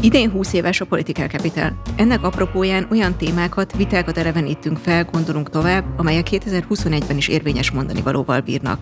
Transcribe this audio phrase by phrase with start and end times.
[0.00, 1.80] Idén 20 éves a Political Capital.
[1.96, 8.40] Ennek apropóján olyan témákat, vitákat elevenítünk fel, gondolunk tovább, amelyek 2021-ben is érvényes mondani valóval
[8.40, 8.80] bírnak.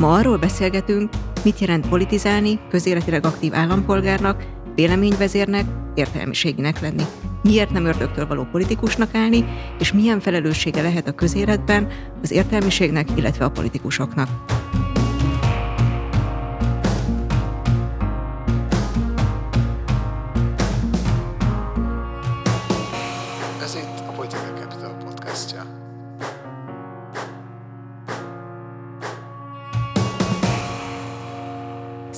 [0.00, 1.10] Ma arról beszélgetünk,
[1.44, 4.44] mit jelent politizálni, közéletileg aktív állampolgárnak,
[4.74, 7.02] véleményvezérnek, értelmiséginek lenni.
[7.42, 9.44] Miért nem ördögtől való politikusnak állni,
[9.78, 11.88] és milyen felelőssége lehet a közéletben
[12.22, 14.28] az értelmiségnek, illetve a politikusoknak.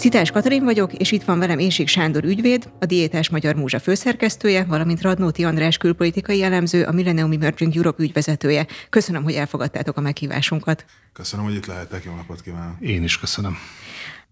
[0.00, 4.64] Szitás Katalin vagyok, és itt van velem Énsik Sándor ügyvéd, a Diétás Magyar Múzsa főszerkesztője,
[4.64, 8.66] valamint Radnóti András külpolitikai jellemző, a Millennium Emerging Europe ügyvezetője.
[8.90, 10.84] Köszönöm, hogy elfogadtátok a meghívásunkat.
[11.12, 12.80] Köszönöm, hogy itt lehetek, jó napot kívánok.
[12.80, 13.56] Én is köszönöm.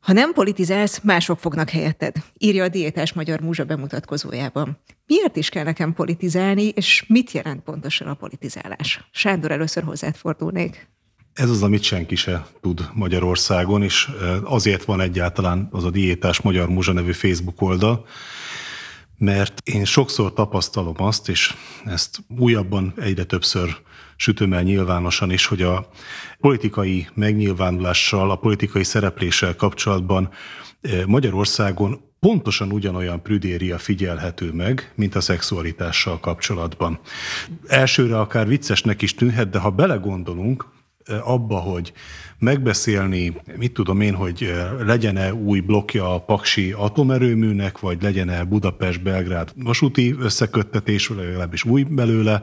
[0.00, 4.78] Ha nem politizálsz, mások fognak helyetted, írja a Diétás Magyar Múzsa bemutatkozójában.
[5.06, 9.08] Miért is kell nekem politizálni, és mit jelent pontosan a politizálás?
[9.10, 10.88] Sándor, először hozzád fordulnék.
[11.38, 14.10] Ez az, amit senki se tud Magyarországon, és
[14.42, 18.06] azért van egyáltalán az a Diétás Magyar Múzsa nevű Facebook oldal,
[19.18, 23.76] mert én sokszor tapasztalom azt, és ezt újabban egyre többször
[24.16, 25.88] sütöm el nyilvánosan is, hogy a
[26.40, 30.30] politikai megnyilvánulással, a politikai szerepléssel kapcsolatban
[31.06, 36.98] Magyarországon pontosan ugyanolyan prüdéria figyelhető meg, mint a szexualitással kapcsolatban.
[37.66, 40.76] Elsőre akár viccesnek is tűnhet, de ha belegondolunk,
[41.24, 41.92] abba, hogy
[42.38, 44.54] megbeszélni, mit tudom én, hogy
[44.86, 52.42] legyen-e új blokja a Paksi atomerőműnek, vagy legyen-e Budapest-Belgrád vasúti összeköttetés, vagy legalábbis új belőle,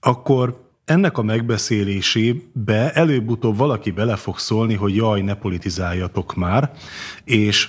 [0.00, 6.72] akkor ennek a megbeszélésébe előbb-utóbb valaki bele fog szólni, hogy jaj, ne politizáljatok már,
[7.24, 7.68] és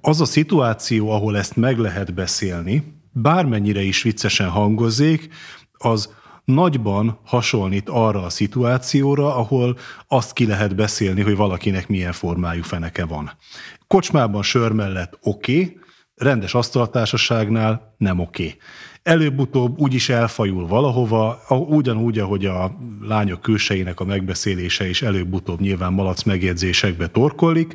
[0.00, 5.28] az a szituáció, ahol ezt meg lehet beszélni, bármennyire is viccesen hangozzék,
[5.72, 6.14] az
[6.44, 13.04] nagyban hasonlít arra a szituációra, ahol azt ki lehet beszélni, hogy valakinek milyen formájú feneke
[13.04, 13.30] van.
[13.86, 15.78] Kocsmában sör mellett oké, okay,
[16.14, 18.44] rendes asztaltársaságnál nem oké.
[18.44, 18.58] Okay.
[19.02, 26.22] Előbb-utóbb úgyis elfajul valahova, ugyanúgy, ahogy a lányok külsejének a megbeszélése is előbb-utóbb nyilván malac
[26.22, 27.74] megjegyzésekbe torkollik,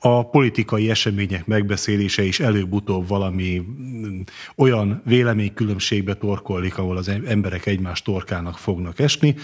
[0.00, 4.20] a politikai események megbeszélése is előbb-utóbb valami mm,
[4.56, 9.34] olyan véleménykülönbségbe torkollik, ahol az emberek egymás torkának fognak esni,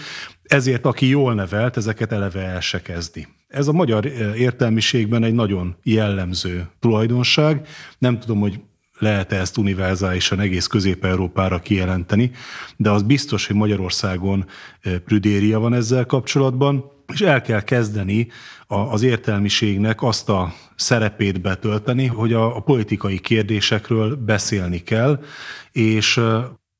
[0.43, 3.27] ezért aki jól nevelt, ezeket eleve el se kezdi.
[3.47, 7.67] Ez a magyar eh, értelmiségben egy nagyon jellemző tulajdonság.
[7.97, 8.59] Nem tudom, hogy
[8.99, 12.31] lehet-e ezt univerzálisan egész Közép-Európára kijelenteni,
[12.77, 14.45] de az biztos, hogy Magyarországon
[14.81, 18.27] eh, prüdéria van ezzel kapcsolatban, és el kell kezdeni
[18.67, 25.23] az értelmiségnek azt a szerepét betölteni, hogy a, a politikai kérdésekről beszélni kell,
[25.71, 26.21] és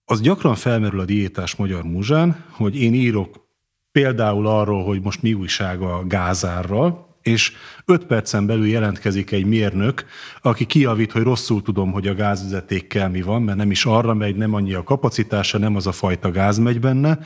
[0.05, 3.47] az gyakran felmerül a diétás magyar múzsán, hogy én írok
[3.91, 7.53] például arról, hogy most mi újság a gázárral, és
[7.85, 10.05] öt percen belül jelentkezik egy mérnök,
[10.41, 14.35] aki kiavít, hogy rosszul tudom, hogy a gázvezetékkel mi van, mert nem is arra megy,
[14.35, 17.19] nem annyi a kapacitása, nem az a fajta gáz megy benne,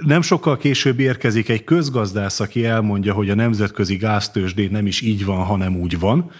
[0.00, 5.24] nem sokkal később érkezik egy közgazdász, aki elmondja, hogy a nemzetközi gáztősdén nem is így
[5.24, 6.30] van, hanem úgy van,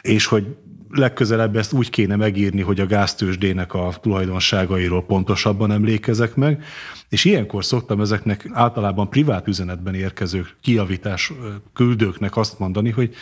[0.00, 0.46] és hogy
[0.88, 6.64] legközelebb ezt úgy kéne megírni, hogy a gáztősdének a tulajdonságairól pontosabban emlékezek meg,
[7.08, 11.32] és ilyenkor szoktam ezeknek általában privát üzenetben érkező kiavítás
[11.72, 13.14] küldőknek azt mondani, hogy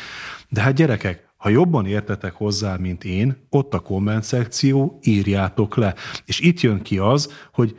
[0.49, 5.95] de hát gyerekek, ha jobban értetek hozzá, mint én, ott a komment szekció, írjátok le.
[6.25, 7.77] És itt jön ki az, hogy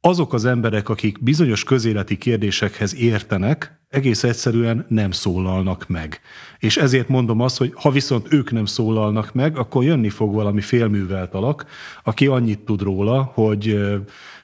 [0.00, 6.20] azok az emberek, akik bizonyos közéleti kérdésekhez értenek, egész egyszerűen nem szólalnak meg.
[6.58, 10.60] És ezért mondom azt, hogy ha viszont ők nem szólalnak meg, akkor jönni fog valami
[10.60, 11.66] félművelt alak,
[12.04, 13.80] aki annyit tud róla, hogy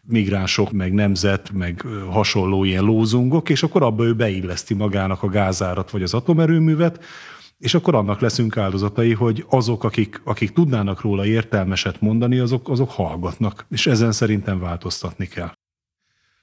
[0.02, 5.90] migránsok, meg nemzet, meg hasonló ilyen lózungok, és akkor abba ő beilleszti magának a gázárat
[5.90, 7.04] vagy az atomerőművet,
[7.58, 12.90] és akkor annak leszünk áldozatai, hogy azok, akik, akik tudnának róla értelmeset mondani, azok, azok
[12.90, 13.66] hallgatnak.
[13.70, 15.52] És ezen szerintem változtatni kell.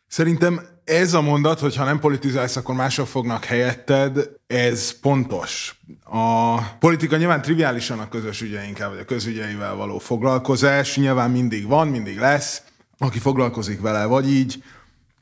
[0.07, 5.79] Szerintem ez a mondat, hogy ha nem politizálsz, akkor mások fognak helyetted, ez pontos.
[6.03, 11.87] A politika nyilván triviálisan a közös ügyeinkkel, vagy a közügyeivel való foglalkozás, nyilván mindig van,
[11.87, 12.61] mindig lesz,
[12.97, 14.63] aki foglalkozik vele, vagy így,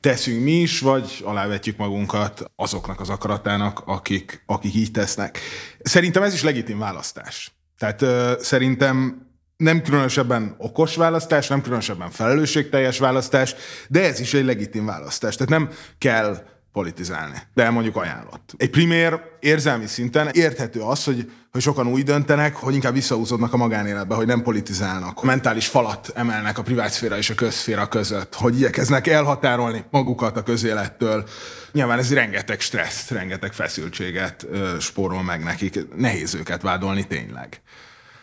[0.02, 5.38] teszünk mi is, vagy alávetjük magunkat azoknak az akaratának, akik, akik így tesznek.
[5.82, 7.52] Szerintem ez is legitim választás.
[7.78, 9.26] Tehát uh, szerintem
[9.56, 13.54] nem különösebben okos választás, nem különösebben felelősségteljes választás,
[13.88, 15.36] de ez is egy legitim választás.
[15.36, 18.54] Tehát nem kell politizálni, de mondjuk ajánlott.
[18.56, 23.56] Egy primér érzelmi szinten érthető az, hogy, hogy sokan úgy döntenek, hogy inkább visszahúzódnak a
[23.56, 25.22] magánéletbe, hogy nem politizálnak.
[25.22, 31.28] Mentális falat emelnek a privátszféra és a közszféra között, hogy igyekeznek elhatárolni magukat a közélettől.
[31.72, 35.94] Nyilván ez rengeteg stresszt, rengeteg feszültséget ö, spórol meg nekik.
[35.96, 37.60] Nehéz őket vádolni tényleg.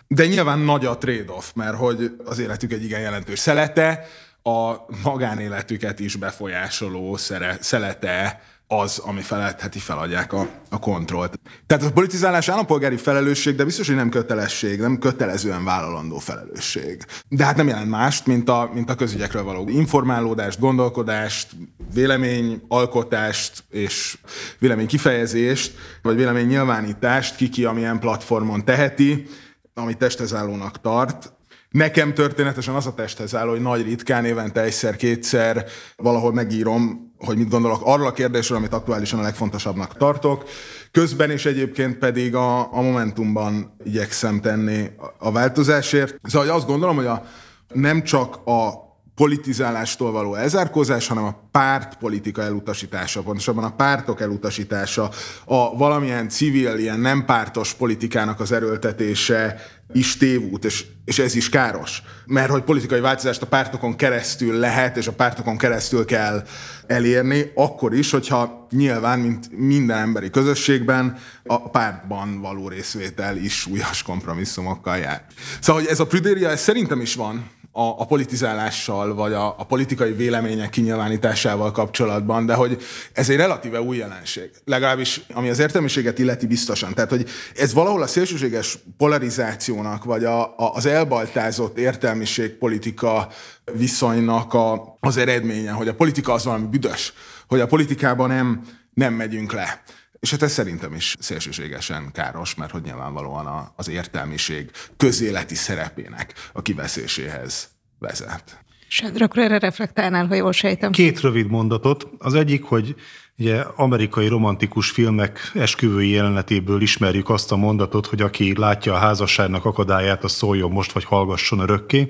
[0.08, 4.08] De nyilván nagy a trade-off, mert hogy az életük egy igen jelentős szelete,
[4.50, 8.42] a magánéletüket is befolyásoló szere, szelete
[8.72, 11.40] az, ami feledheti, feladják a, a kontrollt.
[11.68, 17.06] Tehát a politizálás állampolgári felelősség, de biztos, hogy nem kötelesség, nem kötelezően vállalandó felelősség.
[17.30, 21.48] De hát nem jelent mást, mint a, mint a közügyekről való informálódást, gondolkodást,
[21.94, 24.18] véleményalkotást és
[24.60, 29.26] véleménykifejezést, vagy véleménynyilvánítást, kiki amilyen platformon teheti,
[29.74, 31.34] amit testezállónak tart,
[31.70, 37.50] Nekem történetesen az a testhez áll, hogy nagy ritkán évente egyszer-kétszer valahol megírom, hogy mit
[37.50, 40.44] gondolok arról a kérdésről, amit aktuálisan a legfontosabbnak tartok.
[40.92, 46.20] Közben és egyébként pedig a, a Momentumban igyekszem tenni a változásért.
[46.24, 47.26] Szóval azt gondolom, hogy a,
[47.74, 48.89] nem csak a
[49.20, 55.10] politizálástól való elzárkózás, hanem a pártpolitika elutasítása, pontosabban a pártok elutasítása,
[55.46, 59.62] a valamilyen civil, ilyen nem pártos politikának az erőltetése
[59.94, 62.04] is tévút, és, és ez is káros.
[62.26, 66.44] Mert hogy politikai változást a pártokon keresztül lehet, és a pártokon keresztül kell
[66.88, 74.04] elérni, akkor is, hogyha nyilván, mint minden emberi közösségben, a pártban való részvétel is súlyos
[74.04, 75.26] kompromisszumokkal jár.
[75.60, 79.66] Szóval, hogy ez a prüdéria, ez szerintem is van, a, a politizálással, vagy a, a
[79.66, 82.82] politikai vélemények kinyilvánításával kapcsolatban, de hogy
[83.14, 84.52] ez egy relatíve új jelenség.
[84.66, 86.94] Legalábbis, ami az értelmiséget illeti biztosan.
[86.94, 93.28] Tehát, hogy ez valahol a szélsőséges polarizációnak, vagy a, a, az elbaltázott értelmiség politika
[93.74, 97.14] viszonynak a, az eredménye, hogy a politika az valami büdös,
[97.48, 98.62] hogy a politikában nem,
[98.94, 99.82] nem megyünk le.
[100.20, 106.62] És hát ez szerintem is szélsőségesen káros, mert hogy nyilvánvalóan az értelmiség közéleti szerepének a
[106.62, 107.70] kiveszéséhez
[108.00, 108.64] vezet.
[108.88, 110.92] Sándor, akkor erre reflektálnál, ha jól sejtem.
[110.92, 112.08] Két rövid mondatot.
[112.18, 112.96] Az egyik, hogy
[113.38, 119.66] ugye amerikai romantikus filmek esküvői jelenetéből ismerjük azt a mondatot, hogy aki látja a házasságnak
[119.66, 122.10] akadályát, az szóljon most, vagy hallgasson örökké.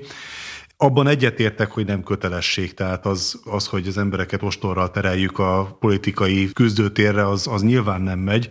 [0.82, 6.52] Abban egyetértek, hogy nem kötelesség, tehát az, az, hogy az embereket ostorral tereljük a politikai
[6.52, 8.50] küzdőtérre, az, az nyilván nem megy.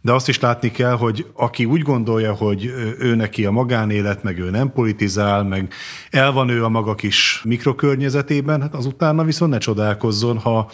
[0.00, 2.64] De azt is látni kell, hogy aki úgy gondolja, hogy
[2.98, 5.72] ő neki a magánélet, meg ő nem politizál, meg
[6.10, 10.70] el van ő a maga kis mikrokörnyezetében, hát azutána viszont ne csodálkozzon, ha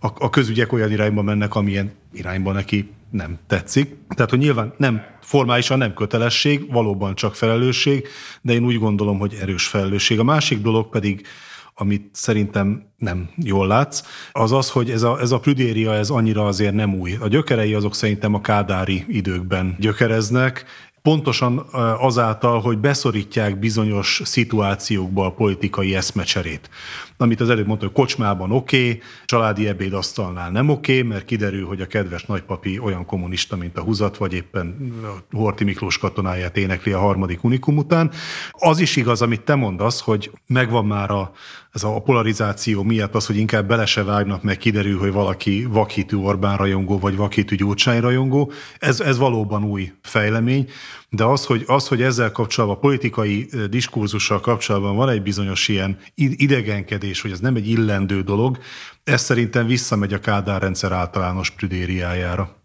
[0.00, 3.96] a, a közügyek olyan irányba mennek, amilyen irányba neki nem tetszik.
[4.08, 8.08] Tehát, hogy nyilván nem formálisan nem kötelesség, valóban csak felelősség,
[8.42, 10.18] de én úgy gondolom, hogy erős felelősség.
[10.18, 11.26] A másik dolog pedig,
[11.74, 14.02] amit szerintem nem jól látsz,
[14.32, 17.16] az az, hogy ez a, ez a prüdéria, ez annyira azért nem új.
[17.20, 20.64] A gyökerei azok szerintem a kádári időkben gyökereznek,
[21.02, 21.58] pontosan
[21.98, 26.70] azáltal, hogy beszorítják bizonyos szituációkba a politikai eszmecserét.
[27.16, 31.66] Amit az előbb mondta, hogy kocsmában oké, okay, családi ebédasztalnál nem oké, okay, mert kiderül,
[31.66, 34.92] hogy a kedves nagypapi olyan kommunista, mint a húzat, vagy éppen
[35.30, 38.10] Horti Miklós katonáját énekli a harmadik unikum után.
[38.50, 41.32] Az is igaz, amit te mondasz, hogy megvan már a,
[41.72, 46.16] ez a polarizáció miatt az, hogy inkább bele se vágnak, meg kiderül, hogy valaki vakhitű
[46.16, 48.52] Orbán rajongó, vagy vakhitű Gyurcsány rajongó.
[48.78, 50.68] Ez, ez valóban új fejlemény,
[51.08, 55.98] de az hogy, az, hogy ezzel kapcsolatban, a politikai diskurzussal kapcsolatban van egy bizonyos ilyen
[56.14, 58.58] idegenkedés, hogy ez nem egy illendő dolog,
[59.04, 62.63] ez szerintem visszamegy a Kádár rendszer általános prüdériájára.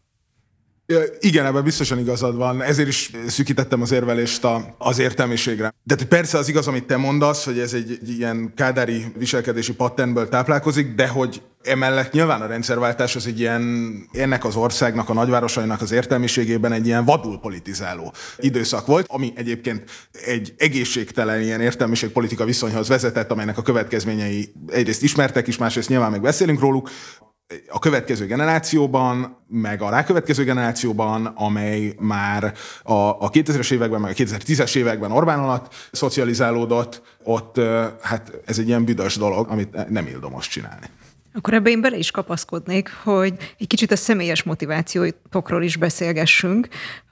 [1.19, 2.62] Igen, ebben biztosan igazad van.
[2.62, 5.74] Ezért is szűkítettem az érvelést a, az értelmiségre.
[5.84, 10.29] De persze az igaz, amit te mondasz, hogy ez egy, egy ilyen kádári viselkedési patternből
[10.29, 15.81] táplálkozik, de hogy emellett nyilván a rendszerváltás az egy ilyen, ennek az országnak, a nagyvárosainak
[15.81, 19.84] az értelmiségében egy ilyen vadul politizáló időszak volt, ami egyébként
[20.25, 26.22] egy egészségtelen ilyen értelmiségpolitika viszonyhoz vezetett, amelynek a következményei egyrészt ismertek is, másrészt nyilván meg
[26.22, 26.89] beszélünk róluk
[27.70, 32.53] a következő generációban, meg a rákövetkező generációban, amely már
[32.84, 37.60] a, a 2000-es években, meg a 2010-es években Orbán alatt szocializálódott, ott
[38.01, 40.86] hát ez egy ilyen büdös dolog, amit nem ildomos csinálni.
[41.34, 46.68] Akkor ebbe én bele is kapaszkodnék, hogy egy kicsit a személyes motivációtokról is beszélgessünk.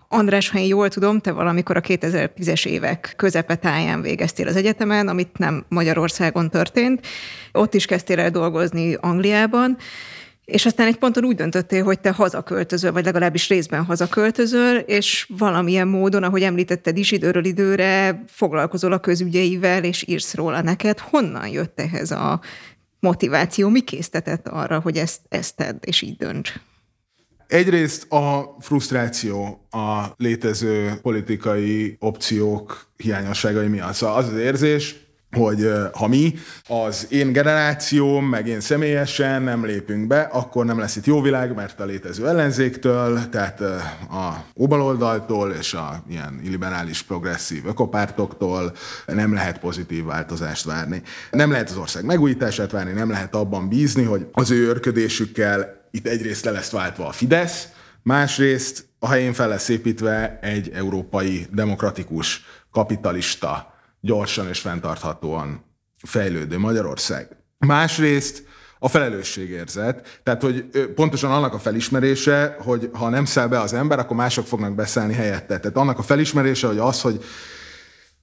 [0.09, 5.37] András, ha én jól tudom, te valamikor a 2010-es évek közepetáján végeztél az egyetemen, amit
[5.37, 7.07] nem Magyarországon történt.
[7.51, 9.77] Ott is kezdtél el dolgozni Angliában.
[10.51, 15.87] És aztán egy ponton úgy döntöttél, hogy te hazaköltözöl, vagy legalábbis részben hazaköltözöl, és valamilyen
[15.87, 20.99] módon, ahogy említetted is, időről időre foglalkozol a közügyeivel, és írsz róla neked.
[20.99, 22.41] Honnan jött ehhez a
[22.99, 26.53] motiváció, mi késztetett arra, hogy ezt, ezt tedd, és így dönts?
[27.47, 33.93] Egyrészt a frusztráció a létező politikai opciók hiányosságai miatt.
[33.93, 34.95] Szóval az az érzés,
[35.31, 36.33] hogy ha mi,
[36.67, 41.55] az én generációm, meg én személyesen nem lépünk be, akkor nem lesz itt jó világ,
[41.55, 43.59] mert a létező ellenzéktől, tehát
[44.09, 48.73] a óbaloldaltól és a ilyen illiberális progresszív ökopártoktól
[49.05, 51.01] nem lehet pozitív változást várni.
[51.31, 56.07] Nem lehet az ország megújítását várni, nem lehet abban bízni, hogy az ő örködésükkel itt
[56.07, 57.67] egyrészt le lesz váltva a Fidesz,
[58.03, 65.65] másrészt a helyén fel lesz építve egy európai demokratikus kapitalista gyorsan és fenntarthatóan
[66.03, 67.37] fejlődő Magyarország.
[67.57, 68.43] Másrészt
[68.79, 73.99] a felelősségérzet, tehát hogy pontosan annak a felismerése, hogy ha nem száll be az ember,
[73.99, 75.59] akkor mások fognak beszállni helyette.
[75.59, 77.23] Tehát annak a felismerése, hogy az, hogy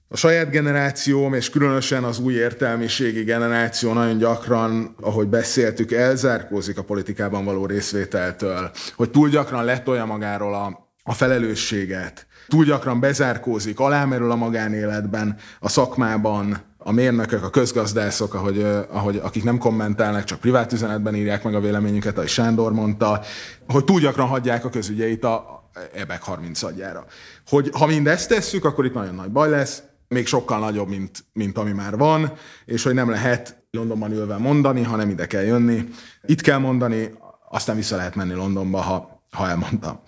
[0.07, 6.83] a saját generációm, és különösen az új értelmiségi generáció nagyon gyakran, ahogy beszéltük, elzárkózik a
[6.83, 14.31] politikában való részvételtől, hogy túl gyakran letolja magáról a, a felelősséget, túl gyakran bezárkózik, alámerül
[14.31, 18.61] a magánéletben, a szakmában, a mérnökök, a közgazdászok, ahogy,
[18.91, 23.21] ahogy, akik nem kommentálnak, csak privát üzenetben írják meg a véleményüket, ahogy Sándor mondta,
[23.67, 27.05] hogy túl gyakran hagyják a közügyeit a ebek 30 adjára.
[27.47, 31.57] Hogy ha mindezt tesszük, akkor itt nagyon nagy baj lesz, még sokkal nagyobb, mint, mint
[31.57, 32.33] ami már van,
[32.65, 35.89] és hogy nem lehet Londonban ülve mondani, hanem ide kell jönni.
[36.25, 37.13] Itt kell mondani,
[37.49, 39.99] aztán vissza lehet menni Londonba, ha, ha elmondtam.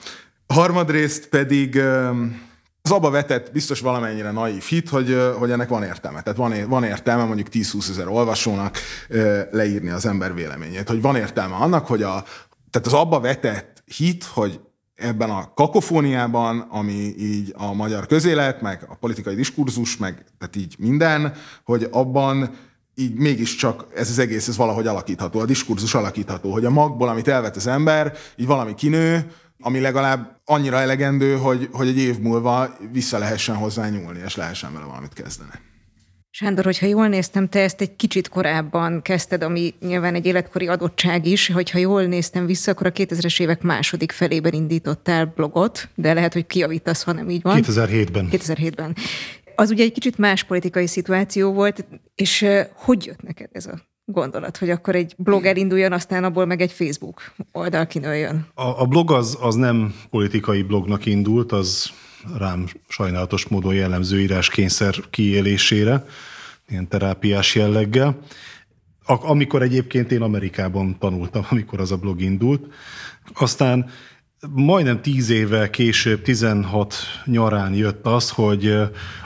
[0.48, 1.82] Harmadrészt pedig
[2.82, 6.22] az abba vetett biztos valamennyire naív hit, hogy, hogy ennek van értelme.
[6.22, 8.78] Tehát van, van értelme mondjuk 10-20 ezer olvasónak
[9.52, 10.88] leírni az ember véleményét.
[10.88, 12.24] Hogy van értelme annak, hogy a,
[12.70, 14.60] tehát az abba vetett hit, hogy
[14.96, 20.76] ebben a kakofóniában, ami így a magyar közélet, meg a politikai diskurzus, meg tehát így
[20.80, 22.50] minden, hogy abban
[22.96, 27.28] így mégiscsak ez az egész, ez valahogy alakítható, a diskurzus alakítható, hogy a magból, amit
[27.28, 32.78] elvet az ember, így valami kinő, ami legalább annyira elegendő, hogy, hogy egy év múlva
[32.92, 35.52] vissza lehessen hozzá nyúlni, és lehessen vele valamit kezdeni.
[36.30, 41.26] Sándor, hogyha jól néztem, te ezt egy kicsit korábban kezdted, ami nyilván egy életkori adottság
[41.26, 46.34] is, hogyha jól néztem vissza, akkor a 2000-es évek második felében indítottál blogot, de lehet,
[46.34, 47.60] hogy kiavítasz, ha nem így van.
[47.62, 48.30] 2007-ben.
[48.32, 48.96] 2007-ben.
[49.56, 51.86] Az ugye egy kicsit más politikai szituáció volt,
[52.16, 56.62] és hogy jött neked ez a gondolat, hogy akkor egy blog elinduljon, aztán abból meg
[56.62, 58.48] egy Facebook oldal kinőjön?
[58.54, 61.92] A, a blog az, az nem politikai blognak indult, az
[62.38, 66.06] rám sajnálatos módon jellemző íráskényszer kiélésére,
[66.70, 68.20] ilyen terápiás jelleggel.
[69.06, 72.74] Amikor egyébként én Amerikában tanultam, amikor az a blog indult.
[73.34, 73.90] Aztán
[74.54, 78.76] majdnem tíz évvel később, 16 nyarán jött az, hogy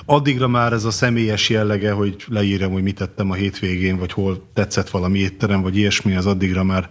[0.05, 4.49] addigra már ez a személyes jellege, hogy leírjam, hogy mit tettem a hétvégén, vagy hol
[4.53, 6.89] tetszett valami étterem, vagy ilyesmi, az addigra már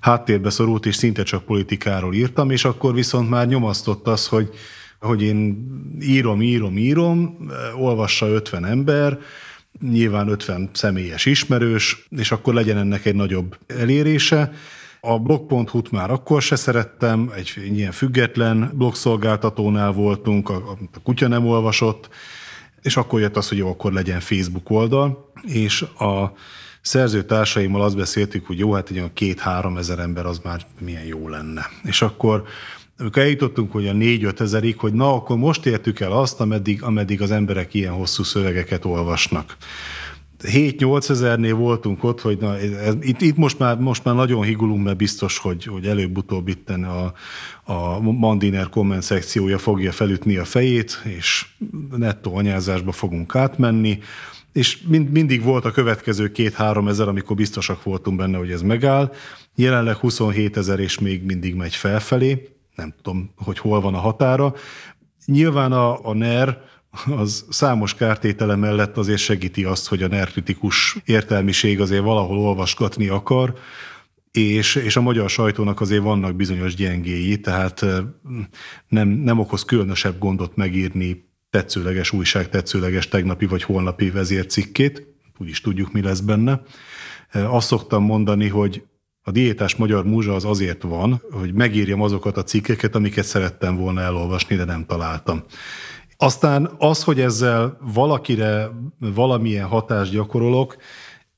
[0.00, 4.50] háttérbe szorult, és szinte csak politikáról írtam, és akkor viszont már nyomasztott az, hogy,
[5.00, 5.68] hogy én
[6.00, 7.36] írom, írom, írom,
[7.76, 9.18] olvassa 50 ember,
[9.80, 14.52] nyilván 50 személyes ismerős, és akkor legyen ennek egy nagyobb elérése,
[15.06, 20.54] a blog.hu-t már akkor se szerettem, egy ilyen független blogszolgáltatónál voltunk, a,
[20.94, 22.08] a kutya nem olvasott,
[22.82, 26.32] és akkor jött az, hogy jó, akkor legyen Facebook oldal, és a
[26.80, 31.28] szerzőtársaimmal azt beszéltük, hogy jó, hát egy olyan két-három ezer ember az már milyen jó
[31.28, 31.66] lenne.
[31.82, 32.44] És akkor
[32.98, 37.22] amikor eljutottunk, hogy a négy-öt ezerig, hogy na, akkor most értük el azt, ameddig, ameddig
[37.22, 39.56] az emberek ilyen hosszú szövegeket olvasnak.
[40.42, 44.84] 7-8 ezernél voltunk ott, hogy na, ez, itt, itt most, már, most már nagyon higulunk,
[44.84, 47.12] mert biztos, hogy, hogy előbb-utóbb itt a,
[47.72, 51.46] a Mandiner komment szekciója fogja felütni a fejét, és
[51.96, 53.98] nettó anyázásba fogunk átmenni,
[54.52, 59.12] és mind, mindig volt a következő két-három ezer, amikor biztosak voltunk benne, hogy ez megáll.
[59.54, 62.48] Jelenleg 27 ezer, és még mindig megy felfelé.
[62.74, 64.54] Nem tudom, hogy hol van a határa.
[65.26, 66.62] Nyilván a, a NER,
[67.04, 73.54] az számos kártétele mellett azért segíti azt, hogy a nerkritikus értelmiség azért valahol olvasgatni akar,
[74.30, 77.84] és, és a magyar sajtónak azért vannak bizonyos gyengéi, tehát
[78.88, 85.06] nem, nem okoz különösebb gondot megírni tetszőleges újság, tetszőleges tegnapi vagy holnapi vezércikkét,
[85.38, 86.62] úgyis tudjuk, mi lesz benne.
[87.32, 88.82] Azt szoktam mondani, hogy
[89.22, 94.00] a diétás magyar múzsa az azért van, hogy megírjam azokat a cikkeket, amiket szerettem volna
[94.00, 95.44] elolvasni, de nem találtam.
[96.16, 100.76] Aztán az, hogy ezzel valakire valamilyen hatást gyakorolok,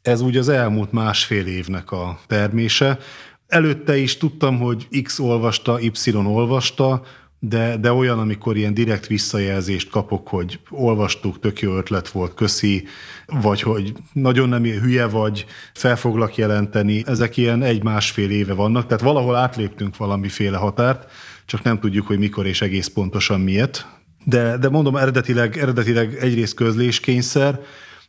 [0.03, 2.99] ez úgy az elmúlt másfél évnek a termése.
[3.47, 7.03] Előtte is tudtam, hogy X olvasta, Y olvasta,
[7.41, 12.85] de, de olyan, amikor ilyen direkt visszajelzést kapok, hogy olvastuk, tök jó ötlet volt, köszi,
[13.27, 19.03] vagy hogy nagyon nem hülye vagy, fel foglak jelenteni, ezek ilyen egy-másfél éve vannak, tehát
[19.03, 21.11] valahol átléptünk valamiféle határt,
[21.47, 23.98] csak nem tudjuk, hogy mikor és egész pontosan miért.
[24.29, 27.61] De, de mondom, eredetileg, eredetileg egyrészt közléskényszer,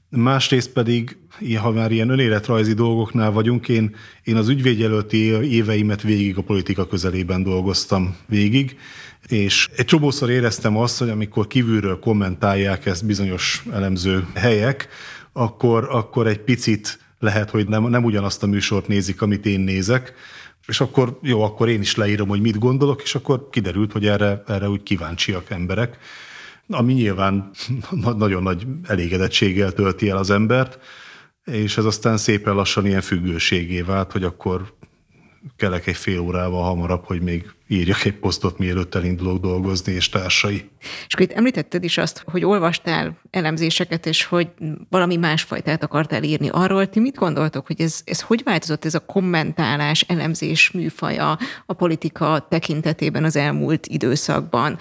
[0.10, 1.18] másrészt pedig,
[1.62, 5.18] ha már ilyen önéletrajzi dolgoknál vagyunk, én, én az ügyvédjelölti
[5.56, 8.78] éveimet végig a politika közelében dolgoztam végig,
[9.28, 14.88] és egy csomószor éreztem azt, hogy amikor kívülről kommentálják ezt bizonyos elemző helyek,
[15.34, 20.14] akkor, akkor egy picit lehet, hogy nem, nem ugyanazt a műsort nézik, amit én nézek,
[20.70, 24.44] és akkor jó, akkor én is leírom, hogy mit gondolok, és akkor kiderült, hogy erre,
[24.48, 25.98] erre úgy kíváncsiak emberek,
[26.70, 27.50] ami nyilván
[28.18, 30.80] nagyon nagy elégedettséggel tölti el az embert,
[31.46, 34.74] és ez aztán szépen lassan ilyen függőségé vált, hogy akkor
[35.56, 40.70] kelek egy fél órával hamarabb, hogy még írjak egy posztot, mielőtt elindulok dolgozni, és társai.
[41.08, 44.48] És akkor itt említetted is azt, hogy olvastál elemzéseket, és hogy
[44.90, 46.50] valami másfajtát akartál írni.
[46.50, 51.74] Arról ti mit gondoltok, hogy ez, ez hogy változott ez a kommentálás, elemzés műfaja a
[51.74, 54.78] politika tekintetében az elmúlt időszakban?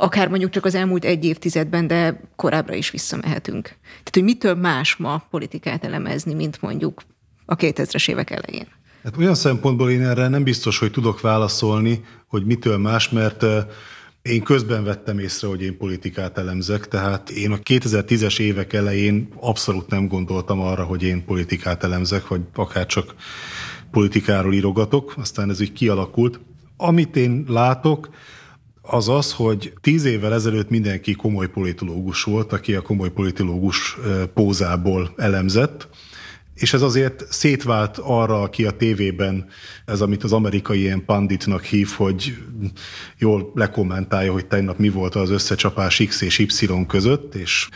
[0.00, 3.64] akár mondjuk csak az elmúlt egy évtizedben, de korábbra is visszamehetünk.
[3.64, 7.02] Tehát, hogy mitől más ma politikát elemezni, mint mondjuk
[7.46, 8.66] a 2000-es évek elején?
[9.04, 13.44] Hát olyan szempontból én erre nem biztos, hogy tudok válaszolni, hogy mitől más, mert
[14.22, 19.90] én közben vettem észre, hogy én politikát elemzek, tehát én a 2010-es évek elején abszolút
[19.90, 23.14] nem gondoltam arra, hogy én politikát elemzek, vagy akár csak
[23.90, 26.40] politikáról írogatok, aztán ez úgy kialakult.
[26.76, 28.08] Amit én látok,
[28.82, 33.96] az az, hogy tíz évvel ezelőtt mindenki komoly politológus volt, aki a komoly politológus
[34.34, 35.88] pózából elemzett,
[36.58, 39.46] és ez azért szétvált arra, aki a tévében,
[39.84, 42.38] ez amit az amerikai ilyen panditnak hív, hogy
[43.18, 47.68] jól lekommentálja, hogy tegnap mi volt az összecsapás X és Y között, és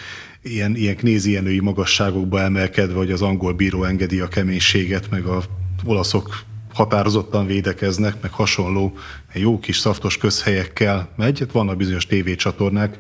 [0.43, 5.43] ilyen, ilyen knézienői magasságokba emelkedve, hogy az angol bíró engedi a keménységet, meg a
[5.85, 8.97] olaszok határozottan védekeznek, meg hasonló
[9.33, 11.39] jó kis szaftos közhelyekkel megy.
[11.39, 12.99] Hát vannak bizonyos tévécsatornák,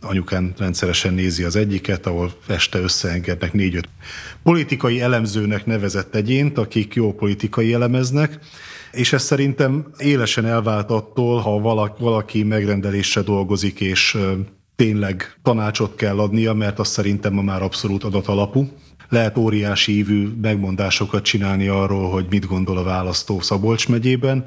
[0.00, 3.88] anyukán rendszeresen nézi az egyiket, ahol este összeengednek négy-öt
[4.42, 8.38] politikai elemzőnek nevezett egyént, akik jó politikai elemeznek,
[8.92, 11.60] és ez szerintem élesen elvált attól, ha
[11.98, 14.18] valaki megrendelésre dolgozik, és
[14.76, 18.68] tényleg tanácsot kell adnia, mert az szerintem ma már abszolút adatalapú.
[19.08, 24.44] Lehet óriási ívű megmondásokat csinálni arról, hogy mit gondol a választó Szabolcs megyében,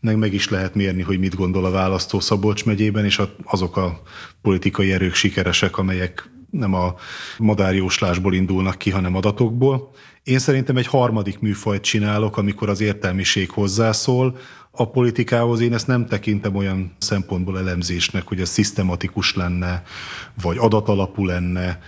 [0.00, 4.02] meg meg is lehet mérni, hogy mit gondol a választó Szabolcs megyében, és azok a
[4.42, 6.94] politikai erők sikeresek, amelyek nem a
[7.38, 9.90] madárjóslásból indulnak ki, hanem adatokból.
[10.22, 14.36] Én szerintem egy harmadik műfajt csinálok, amikor az értelmiség hozzászól.
[14.70, 19.82] A politikához én ezt nem tekintem olyan szempontból elemzésnek, hogy ez szisztematikus lenne,
[20.42, 21.78] vagy adatalapú lenne,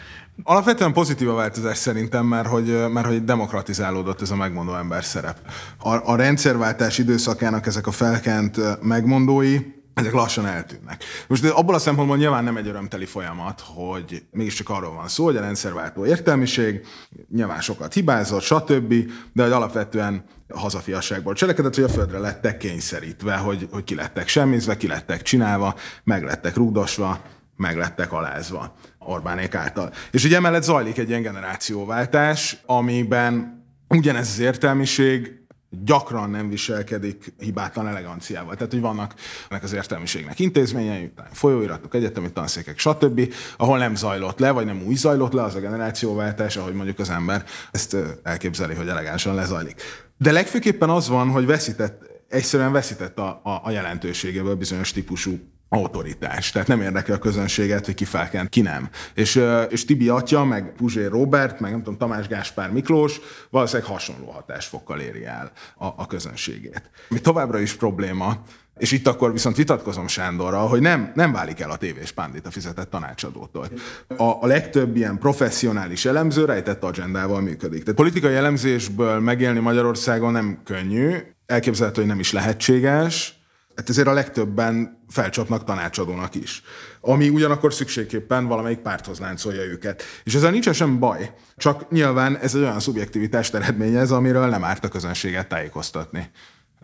[0.43, 5.39] Alapvetően pozitív a változás szerintem, mert hogy, mert hogy demokratizálódott ez a megmondó ember szerep.
[5.79, 9.59] A, a rendszerváltás időszakának ezek a felkent megmondói,
[9.95, 11.05] ezek lassan eltűnnek.
[11.29, 15.37] Most abból a szempontból nyilván nem egy örömteli folyamat, hogy mégiscsak arról van szó, hogy
[15.37, 16.87] a rendszerváltó értelmiség
[17.35, 18.95] nyilván sokat hibázott, stb.,
[19.33, 24.77] de hogy alapvetően hazafiasságból cselekedett, hogy a földre lettek kényszerítve, hogy, hogy ki lettek semmizve,
[24.77, 25.75] ki lettek csinálva,
[26.05, 27.21] meg lettek rugdosva,
[27.57, 28.75] meg lettek alázva
[29.05, 29.93] Orbánék által.
[30.11, 37.89] És ugye emellett zajlik egy ilyen generációváltás, amiben ugyanez az értelmiség gyakran nem viselkedik hibátlan
[37.89, 38.55] eleganciával.
[38.55, 39.15] Tehát, hogy vannak
[39.49, 44.97] ennek az értelmiségnek intézményei, folyóiratok, egyetemi tanszékek, stb., ahol nem zajlott le, vagy nem úgy
[44.97, 49.83] zajlott le az a generációváltás, ahogy mondjuk az ember ezt elképzeli, hogy elegánsan lezajlik.
[50.17, 55.39] De legfőképpen az van, hogy veszített, egyszerűen veszített a, a, a jelentőségéből bizonyos típusú
[55.73, 56.51] autoritás.
[56.51, 58.89] Tehát nem érdekel a közönséget, hogy ki felkent, ki nem.
[59.15, 64.31] És, és Tibi atya, meg Puzsér Robert, meg nem tudom, Tamás Gáspár Miklós valószínűleg hasonló
[64.31, 66.91] hatásfokkal éri el a, a közönségét.
[67.09, 68.43] Mi továbbra is probléma,
[68.79, 72.51] és itt akkor viszont vitatkozom Sándorral, hogy nem, nem válik el a tévés pándit a
[72.51, 73.69] fizetett tanácsadótól.
[74.09, 77.81] A, a legtöbb ilyen professzionális elemző rejtett agendával működik.
[77.83, 83.40] Tehát politikai elemzésből megélni Magyarországon nem könnyű, elképzelhető, hogy nem is lehetséges,
[83.81, 86.63] Hát ezért a legtöbben felcsapnak tanácsadónak is.
[87.01, 90.03] Ami ugyanakkor szükségképpen valamelyik párthoz láncolja őket.
[90.25, 94.85] És ezzel nincsen sem baj, csak nyilván ez egy olyan szubjektivitást eredményez, amiről nem árt
[94.85, 96.31] a közönséget tájékoztatni.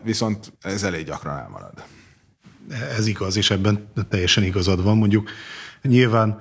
[0.03, 1.83] Viszont ez elég gyakran elmarad.
[2.97, 4.97] Ez igaz, és ebben teljesen igazad van.
[4.97, 5.29] Mondjuk
[5.81, 6.39] nyilván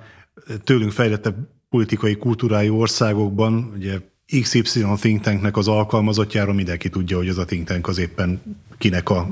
[0.64, 1.36] tőlünk fejlettebb
[1.68, 3.98] politikai kultúrájú országokban, ugye
[4.40, 8.42] XY think tanknek az alkalmazottjáról mindenki tudja, hogy az a think tank az éppen
[8.78, 9.28] kinek a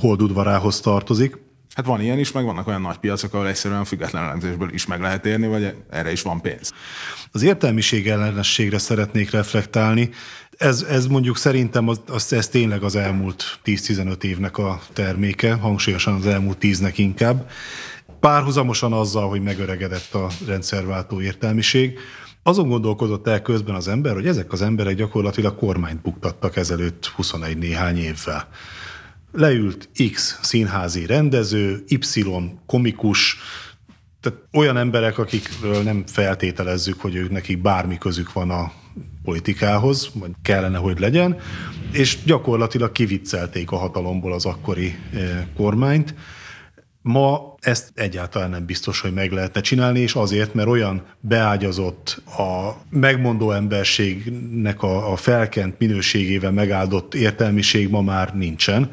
[0.00, 1.38] holdudvarához tartozik.
[1.74, 5.00] Hát van ilyen is, meg vannak olyan nagy piacok, ahol egyszerűen független elemzésből is meg
[5.00, 6.72] lehet érni, vagy erre is van pénz.
[7.32, 10.10] Az értelmiség ellenességre szeretnék reflektálni.
[10.56, 16.14] Ez, ez mondjuk szerintem az, az, ez tényleg az elmúlt 10-15 évnek a terméke, hangsúlyosan
[16.14, 17.50] az elmúlt 10-nek inkább.
[18.20, 21.98] Párhuzamosan azzal, hogy megöregedett a rendszerváltó értelmiség,
[22.42, 27.58] azon gondolkodott el közben az ember, hogy ezek az emberek gyakorlatilag kormányt buktattak ezelőtt 21
[27.58, 28.48] néhány évvel.
[29.32, 32.24] Leült X színházi rendező, Y
[32.66, 33.36] komikus,
[34.20, 38.72] tehát olyan emberek, akikről nem feltételezzük, hogy ők nekik bármi közük van a
[39.24, 41.36] politikához, vagy kellene, hogy legyen,
[41.92, 46.14] és gyakorlatilag kiviccelték a hatalomból az akkori eh, kormányt.
[47.02, 52.76] Ma ezt egyáltalán nem biztos, hogy meg lehetne csinálni, és azért, mert olyan beágyazott a
[52.90, 58.90] megmondó emberségnek a, a felkent minőségével megáldott értelmiség ma már nincsen,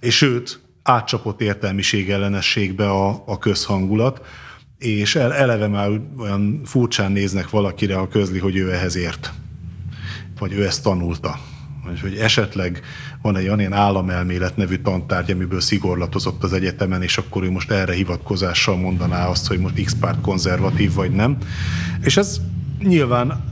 [0.00, 4.20] és sőt, átcsapott értelmiség ellenességbe a, a közhangulat,
[4.78, 9.32] és eleve már olyan furcsán néznek valakire, ha közli, hogy ő ehhez ért,
[10.38, 11.38] vagy ő ezt tanulta.
[11.84, 12.80] Vagy hogy esetleg
[13.22, 17.92] van egy olyan államelmélet nevű tantárgy, amiből szigorlatozott az egyetemen, és akkor ő most erre
[17.92, 21.36] hivatkozással mondaná azt, hogy most X párt konzervatív vagy nem.
[22.00, 22.40] És ez
[22.78, 23.50] nyilván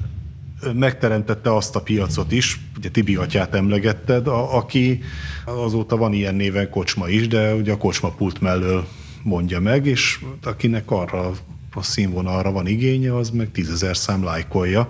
[0.75, 5.03] megteremtette azt a piacot is, ugye Tibi atyát emlegetted, a, aki
[5.45, 8.87] azóta van ilyen néven kocsma is, de ugye a kocsma pult mellől
[9.23, 11.31] mondja meg, és akinek arra
[11.73, 14.89] a színvonalra van igénye, az meg tízezer szám lájkolja.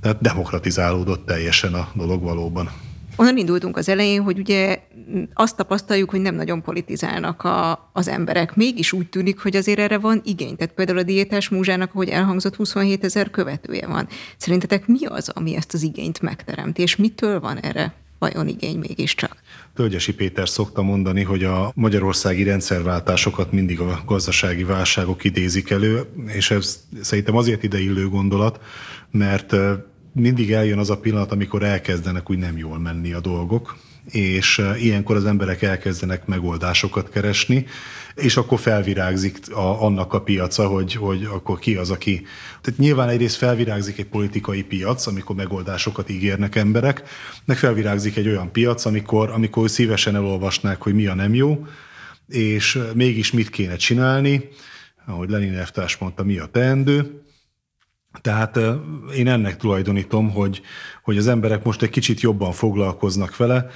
[0.00, 2.70] Tehát demokratizálódott teljesen a dolog valóban.
[3.20, 4.78] Onnan indultunk az elején, hogy ugye
[5.34, 8.56] azt tapasztaljuk, hogy nem nagyon politizálnak a, az emberek.
[8.56, 10.56] Mégis úgy tűnik, hogy azért erre van igény.
[10.56, 14.08] Tehát például a diétás múzsának, ahogy elhangzott, 27 ezer követője van.
[14.36, 19.36] Szerintetek mi az, ami ezt az igényt megteremti, és mitől van erre vajon igény mégiscsak?
[19.74, 26.50] Tölgyesi Péter szokta mondani, hogy a magyarországi rendszerváltásokat mindig a gazdasági válságok idézik elő, és
[26.50, 28.60] ez szerintem azért ideillő gondolat,
[29.10, 29.54] mert
[30.12, 33.76] mindig eljön az a pillanat, amikor elkezdenek úgy nem jól menni a dolgok,
[34.10, 37.66] és ilyenkor az emberek elkezdenek megoldásokat keresni,
[38.14, 42.26] és akkor felvirágzik a, annak a piaca, hogy, hogy akkor ki az, aki...
[42.60, 47.02] Tehát nyilván egyrészt felvirágzik egy politikai piac, amikor megoldásokat ígérnek emberek,
[47.44, 51.66] meg felvirágzik egy olyan piac, amikor, amikor szívesen elolvasnák, hogy mi a nem jó,
[52.28, 54.48] és mégis mit kéne csinálni,
[55.06, 57.19] ahogy Lenin elvtárs mondta, mi a teendő,
[58.20, 58.58] tehát
[59.16, 60.62] én ennek tulajdonítom, hogy,
[61.02, 63.66] hogy az emberek most egy kicsit jobban foglalkoznak vele,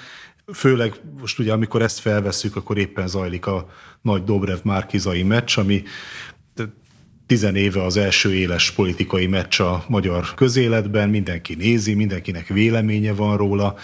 [0.52, 3.68] főleg most ugye, amikor ezt felveszük, akkor éppen zajlik a
[4.02, 5.82] nagy Dobrev Márkizai meccs, ami
[7.26, 13.74] tizenéve az első éles politikai meccs a magyar közéletben, mindenki nézi, mindenkinek véleménye van róla,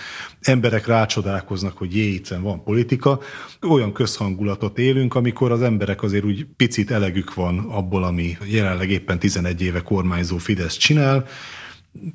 [0.41, 3.21] emberek rácsodálkoznak, hogy jé, itt van politika.
[3.69, 9.19] Olyan közhangulatot élünk, amikor az emberek azért úgy picit elegük van abból, ami jelenleg éppen
[9.19, 11.27] 11 éve kormányzó Fidesz csinál,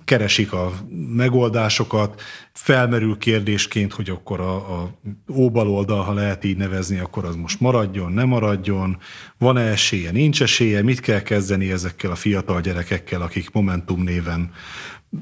[0.05, 0.73] keresik a
[1.15, 2.21] megoldásokat,
[2.53, 4.91] felmerül kérdésként, hogy akkor a, a
[5.31, 8.97] óbaloldal, ha lehet így nevezni, akkor az most maradjon, ne maradjon,
[9.37, 14.51] van-e esélye, nincs esélye, mit kell kezdeni ezekkel a fiatal gyerekekkel, akik Momentum néven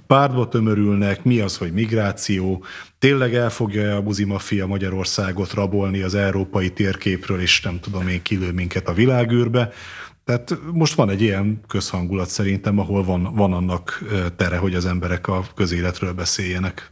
[0.07, 2.63] pártba tömörülnek, mi az, hogy migráció,
[2.99, 8.21] tényleg el fogja a buzi mafia Magyarországot rabolni az európai térképről, és nem tudom én,
[8.21, 9.71] kilő minket a világűrbe.
[10.23, 14.03] Tehát most van egy ilyen közhangulat szerintem, ahol van, van annak
[14.35, 16.91] tere, hogy az emberek a közéletről beszéljenek.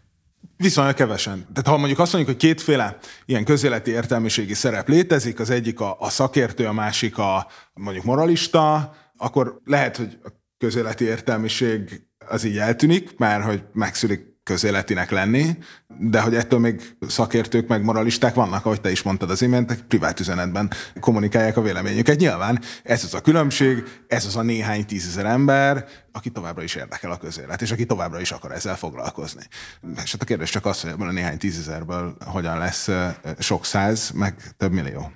[0.58, 1.46] Viszonylag kevesen.
[1.54, 5.96] Tehát ha mondjuk azt mondjuk, hogy kétféle ilyen közéleti értelmiségi szerep létezik, az egyik a,
[6.00, 12.58] a szakértő, a másik a mondjuk moralista, akkor lehet, hogy a közéleti értelmiség az így
[12.58, 15.58] eltűnik, már hogy megszűnik közéletinek lenni,
[16.00, 20.20] de hogy ettől még szakértők, meg moralisták vannak, ahogy te is mondtad az imént, privát
[20.20, 22.20] üzenetben kommunikálják a véleményüket.
[22.20, 27.12] Nyilván ez az a különbség, ez az a néhány tízezer ember, aki továbbra is érdekel
[27.12, 29.44] a közélet, és aki továbbra is akar ezzel foglalkozni.
[30.04, 32.90] És hát a kérdés csak az, hogy ebből a néhány tízezerből hogyan lesz
[33.40, 35.12] sok száz, meg több millió.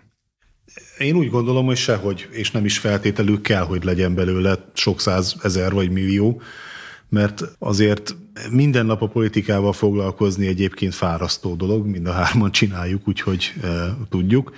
[0.98, 5.36] Én úgy gondolom, hogy sehogy, és nem is feltételül kell, hogy legyen belőle sok száz
[5.44, 6.42] ezer vagy millió,
[7.10, 8.16] mert azért
[8.52, 13.68] minden nap a politikával foglalkozni egyébként fárasztó dolog, mind a hárman csináljuk, úgyhogy e,
[14.10, 14.52] tudjuk.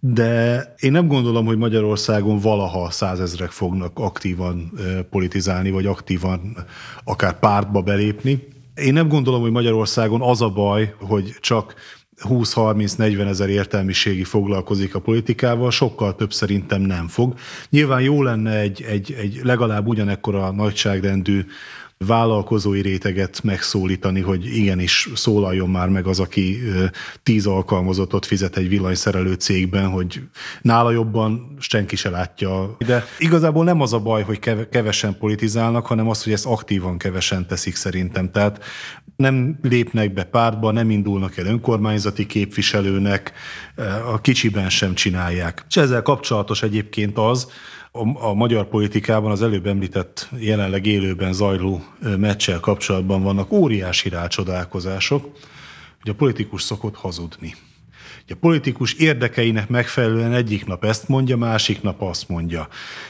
[0.00, 6.56] De én nem gondolom, hogy Magyarországon valaha százezrek fognak aktívan e, politizálni, vagy aktívan
[7.04, 8.48] akár pártba belépni.
[8.74, 11.74] Én nem gondolom, hogy Magyarországon az a baj, hogy csak
[12.22, 17.34] 20-30-40 ezer értelmiségi foglalkozik a politikával, sokkal több szerintem nem fog.
[17.70, 21.46] Nyilván jó lenne egy, egy, egy legalább ugyanekkora nagyságrendű
[21.98, 26.58] vállalkozói réteget megszólítani, hogy igenis szólaljon már meg az, aki
[27.22, 30.22] tíz alkalmazottat fizet egy villanyszerelő cégben, hogy
[30.62, 32.76] nála jobban senki se látja.
[32.86, 34.38] De igazából nem az a baj, hogy
[34.70, 38.30] kevesen politizálnak, hanem az, hogy ezt aktívan kevesen teszik szerintem.
[38.30, 38.64] Tehát
[39.16, 43.32] nem lépnek be pártba, nem indulnak el önkormányzati képviselőnek,
[44.12, 45.64] a kicsiben sem csinálják.
[45.68, 47.50] És ezzel kapcsolatos egyébként az,
[47.96, 51.82] a, a magyar politikában az előbb említett jelenleg élőben zajló
[52.18, 55.22] meccsel kapcsolatban vannak óriási rácsodálkozások,
[56.02, 57.54] hogy a politikus szokott hazudni.
[58.28, 62.68] A politikus érdekeinek megfelelően egyik nap ezt mondja, másik nap azt mondja.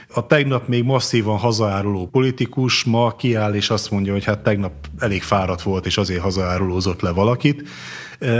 [0.09, 5.22] A tegnap még masszívan hazaáruló politikus ma kiáll és azt mondja, hogy hát tegnap elég
[5.22, 7.68] fáradt volt, és azért hazaárulózott le valakit,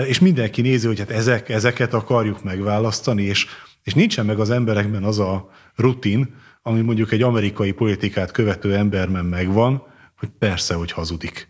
[0.06, 3.46] és mindenki nézi, hogy hát ezek, ezeket akarjuk megválasztani, és,
[3.82, 9.25] és nincsen meg az emberekben az a rutin, ami mondjuk egy amerikai politikát követő emberben
[9.25, 9.83] megvan,
[10.19, 11.49] hogy persze, hogy hazudik.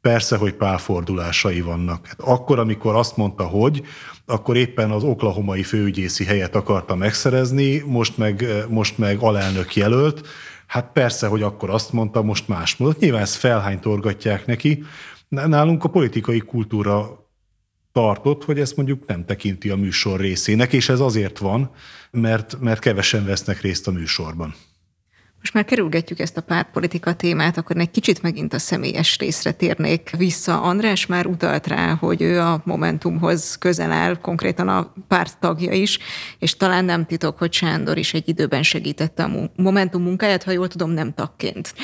[0.00, 2.06] Persze, hogy pálfordulásai vannak.
[2.06, 3.82] Hát akkor, amikor azt mondta, hogy,
[4.26, 10.26] akkor éppen az oklahomai főügyészi helyet akarta megszerezni, most meg, most meg alelnök jelölt.
[10.66, 13.00] Hát persze, hogy akkor azt mondta, most más mondott.
[13.00, 14.84] Nyilván ezt felhánytorgatják neki.
[15.28, 17.25] Nálunk a politikai kultúra
[17.96, 21.70] tartott, hogy ezt mondjuk nem tekinti a műsor részének, és ez azért van,
[22.10, 24.54] mert, mert kevesen vesznek részt a műsorban.
[25.38, 30.10] Most már kerülgetjük ezt a pártpolitika témát, akkor egy kicsit megint a személyes részre térnék
[30.16, 30.62] vissza.
[30.62, 35.98] András már utalt rá, hogy ő a Momentumhoz közel áll, konkrétan a párt tagja is,
[36.38, 40.68] és talán nem titok, hogy Sándor is egy időben segítette a Momentum munkáját, ha jól
[40.68, 41.74] tudom, nem tagként.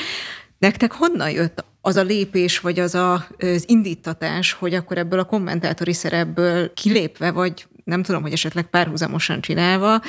[0.57, 5.23] Nektek honnan jött az a lépés, vagy az a, az indítatás, hogy akkor ebből a
[5.23, 10.01] kommentátori szerepből kilépve, vagy nem tudom, hogy esetleg párhuzamosan csinálva,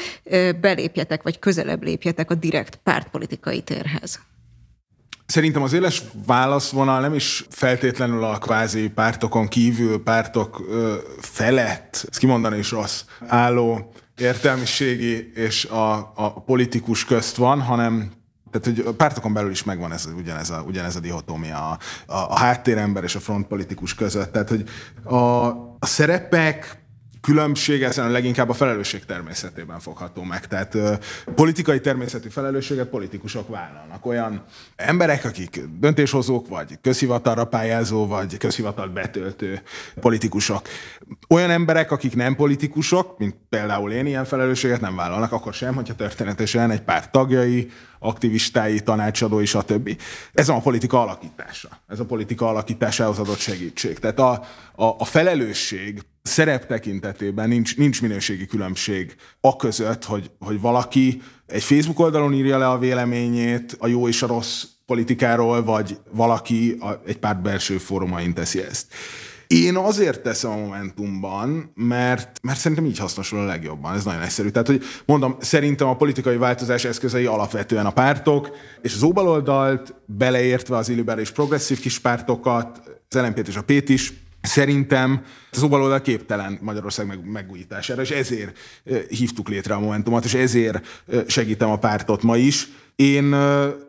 [0.61, 4.21] belépjetek, vagy közelebb lépjetek a direkt pártpolitikai térhez?
[5.27, 12.19] Szerintem az éles válaszvonal nem is feltétlenül a kvázi pártokon kívül, pártok ö, felett, ezt
[12.19, 18.11] kimondani is rossz, álló értelmiségi és a, a politikus közt van, hanem
[18.61, 22.17] tehát, hogy a pártokon belül is megvan ez, ugyanez, a, ugyanez a dihotómia a, a,
[22.17, 24.33] a háttérember és a frontpolitikus között.
[24.33, 24.69] Tehát, hogy
[25.03, 25.47] a,
[25.79, 26.84] a szerepek
[27.25, 30.47] különbség ezen leginkább a felelősség természetében fogható meg.
[30.47, 30.77] Tehát
[31.35, 34.07] politikai természetű felelősséget politikusok vállalnak.
[34.07, 34.45] Olyan
[34.77, 39.63] emberek, akik döntéshozók, vagy közhivatalra pályázó, vagy közhivatalt betöltő
[40.01, 40.69] politikusok.
[41.29, 45.95] Olyan emberek, akik nem politikusok, mint például én ilyen felelősséget nem vállalnak, akkor sem, hogyha
[45.95, 50.01] történetesen egy pár tagjai, aktivistái, tanácsadói, stb.
[50.33, 51.69] Ez a politika alakítása.
[51.89, 53.99] Ez a politika alakításához adott segítség.
[53.99, 54.31] Tehát a,
[54.75, 61.63] a, a felelősség szerep tekintetében nincs, nincs minőségi különbség a között, hogy, hogy valaki egy
[61.63, 66.91] Facebook oldalon írja le a véleményét a jó és a rossz politikáról, vagy valaki a,
[67.07, 68.87] egy párt belső fórumain teszi ezt.
[69.47, 73.95] Én azért teszem a Momentumban, mert, mert szerintem így hasznosul a legjobban.
[73.95, 74.49] Ez nagyon egyszerű.
[74.49, 78.51] Tehát, hogy mondom, szerintem a politikai változás eszközei alapvetően a pártok,
[78.83, 84.13] és az óbaloldalt, beleértve az illiberális progresszív kis pártokat, az lmp és a Pét is,
[84.47, 88.59] Szerintem az óbaloldal képtelen Magyarország meg, megújítására, és ezért
[89.09, 92.69] hívtuk létre a Momentumot, és ezért segítem a pártot ma is.
[92.97, 93.35] Én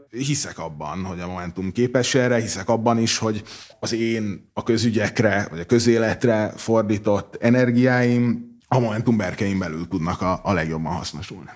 [0.10, 3.44] hiszek abban, hogy a Momentum képes erre, hiszek abban is, hogy
[3.80, 10.40] az én a közügyekre, vagy a közéletre fordított energiáim a Momentum berkeim belül tudnak a,
[10.44, 11.50] a legjobban hasznosulni.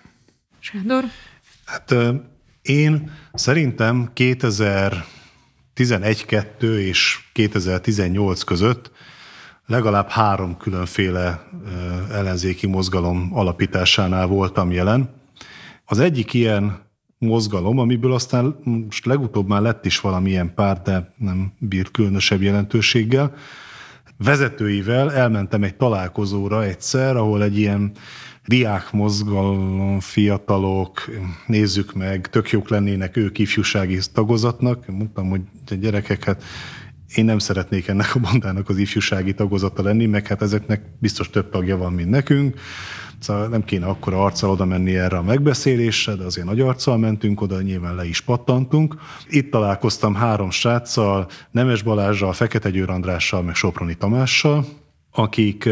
[0.59, 1.03] Sándor?
[1.65, 1.95] Hát
[2.61, 4.09] én szerintem
[5.79, 8.91] 2011-2 és 2018 között
[9.65, 11.47] legalább három különféle
[12.11, 15.09] ellenzéki mozgalom alapításánál voltam jelen.
[15.85, 16.87] Az egyik ilyen
[17.17, 23.33] mozgalom, amiből aztán most legutóbb már lett is valamilyen pár, de nem bír különösebb jelentőséggel.
[24.23, 27.91] Vezetőivel elmentem egy találkozóra egyszer, ahol egy ilyen
[28.45, 28.89] diák
[29.99, 31.09] fiatalok,
[31.47, 34.87] nézzük meg, tök jók lennének ők ifjúsági tagozatnak.
[34.87, 36.43] Mondtam, hogy a gyerekek, hát
[37.15, 41.49] én nem szeretnék ennek a bandának az ifjúsági tagozata lenni, meg hát ezeknek biztos több
[41.49, 42.59] tagja van, mint nekünk.
[43.19, 47.41] Szóval nem kéne akkor arccal oda menni erre a megbeszélésre, de azért nagy arccal mentünk
[47.41, 48.95] oda, nyilván le is pattantunk.
[49.29, 54.65] Itt találkoztam három sráccal, Nemes Balázsral, Fekete Győr Andrással, meg Soproni Tamással,
[55.11, 55.69] akik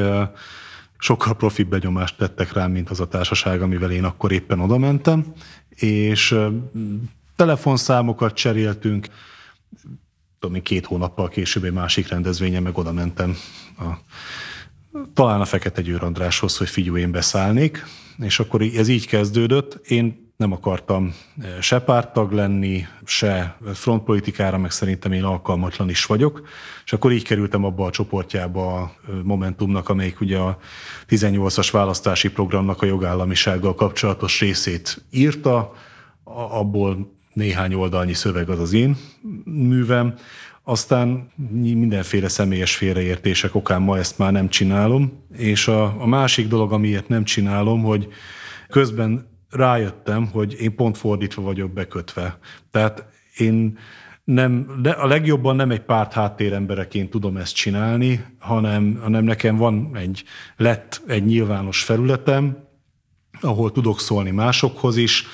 [0.98, 5.26] sokkal profibb benyomást tettek rám, mint az a társaság, amivel én akkor éppen oda mentem,
[5.70, 6.40] és
[7.36, 9.08] telefonszámokat cseréltünk,
[10.40, 13.36] tudom két hónappal később egy másik rendezvényen meg oda mentem
[13.78, 13.86] a
[15.14, 17.86] talán a Fekete Győr Andráshoz, hogy figyelj, én beszállnék,
[18.20, 19.80] és akkor ez így kezdődött.
[19.88, 21.14] Én nem akartam
[21.60, 26.48] se párttag lenni, se frontpolitikára, meg szerintem én alkalmatlan is vagyok.
[26.86, 28.92] És akkor így kerültem abba a csoportjába a
[29.24, 30.58] Momentumnak, amelyik ugye a
[31.10, 35.74] 18-as választási programnak a jogállamisággal kapcsolatos részét írta,
[36.50, 38.98] abból néhány oldalnyi szöveg az az én
[39.44, 40.14] művem,
[40.70, 46.72] aztán mindenféle személyes félreértések okán ma ezt már nem csinálom, és a, a másik dolog,
[46.72, 48.08] amiért nem csinálom, hogy
[48.70, 52.40] közben rájöttem, hogy én pont fordítva vagyok bekötve.
[52.72, 53.06] Tehát
[53.38, 53.78] én
[54.24, 59.90] nem, de a legjobban nem egy párt háttérembereként tudom ezt csinálni, hanem, hanem nekem van
[59.94, 60.24] egy,
[60.58, 62.58] lett egy nyilvános felületem,
[63.42, 65.26] ahol tudok szólni másokhoz is,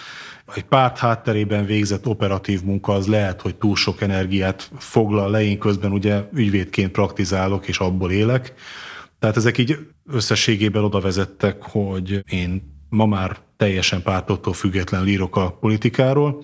[0.56, 5.60] egy párt hátterében végzett operatív munka az lehet, hogy túl sok energiát foglal le, én
[5.60, 8.54] közben ugye ügyvédként praktizálok, és abból élek.
[9.20, 9.78] Tehát ezek így
[10.08, 16.44] összességében oda vezettek, hogy én ma már teljesen pártoktól független írok a politikáról,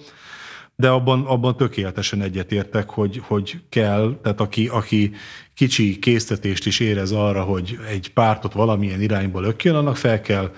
[0.75, 5.11] de abban, abban tökéletesen egyetértek, hogy, hogy kell, tehát aki, aki
[5.53, 10.51] kicsi késztetést is érez arra, hogy egy pártot valamilyen irányba lökjön, annak fel kell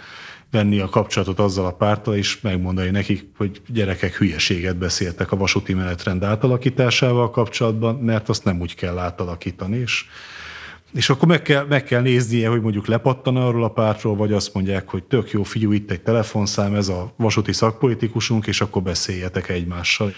[0.52, 5.74] venni a kapcsolatot azzal a párttal, és megmondani nekik, hogy gyerekek hülyeséget beszéltek a vasúti
[5.74, 10.06] menetrend átalakításával kapcsolatban, mert azt nem úgy kell átalakítani, és
[10.94, 14.54] és akkor meg kell, meg kell néznie, hogy mondjuk lepattan arról a pártról, vagy azt
[14.54, 19.50] mondják, hogy tök jó, figyú, itt egy telefonszám, ez a vasúti szakpolitikusunk, és akkor beszéljetek
[19.50, 20.14] egymással.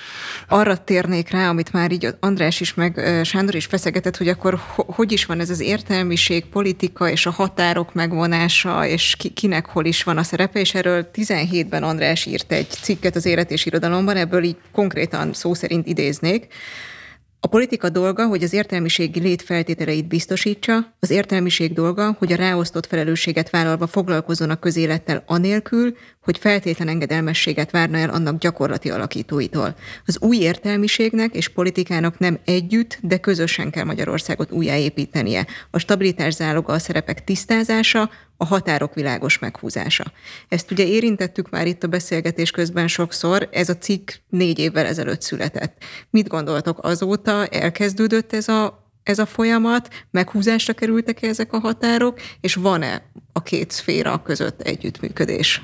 [0.48, 5.12] Arra térnék rá, amit már így András is, meg Sándor is feszegetett, hogy akkor hogy
[5.12, 10.04] is van ez az értelmiség, politika és a határok megvonása, és ki, kinek hol is
[10.04, 14.44] van a szerepe, és erről 17-ben András írt egy cikket az Élet és Irodalomban, ebből
[14.44, 16.48] így konkrétan szó szerint idéznék,
[17.44, 23.50] a politika dolga, hogy az értelmiségi létfeltételeit biztosítsa, az értelmiség dolga, hogy a ráosztott felelősséget
[23.50, 29.76] vállalva foglalkozzon a közélettel anélkül, hogy feltétlen engedelmességet várna el annak gyakorlati alakítóitól.
[30.06, 35.48] Az új értelmiségnek és politikának nem együtt, de közösen kell Magyarországot újjáépítenie.
[35.72, 40.04] A stabilitás záloga a szerepek tisztázása, a határok világos meghúzása.
[40.50, 45.22] Ezt ugye érintettük már itt a beszélgetés közben sokszor, ez a cikk négy évvel ezelőtt
[45.22, 45.84] született.
[46.10, 47.46] Mit gondoltok azóta?
[47.46, 53.02] Elkezdődött ez a ez a folyamat, meghúzásra kerültek -e ezek a határok, és van-e
[53.34, 55.62] a két szféra között együttműködés?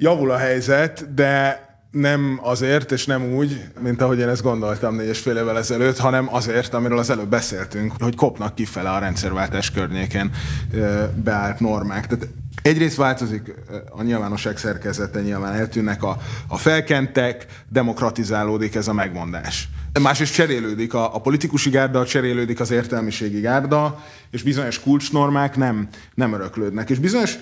[0.00, 5.08] Javul a helyzet, de nem azért, és nem úgy, mint ahogy én ezt gondoltam négy
[5.08, 9.70] és fél évvel ezelőtt, hanem azért, amiről az előbb beszéltünk, hogy kopnak kifele a rendszerváltás
[9.70, 10.30] környékén
[11.14, 12.06] beállt normák.
[12.06, 12.28] Tehát
[12.62, 13.54] Egyrészt változik
[13.90, 16.16] a nyilvánosság szerkezete, nyilván eltűnnek a,
[16.48, 19.68] a felkentek, demokratizálódik ez a megmondás.
[20.00, 26.32] Másrészt cserélődik a, a politikusi gárda, cserélődik az értelmiségi gárda, és bizonyos kulcsnormák nem, nem
[26.32, 26.90] öröklődnek.
[26.90, 27.38] És bizonyos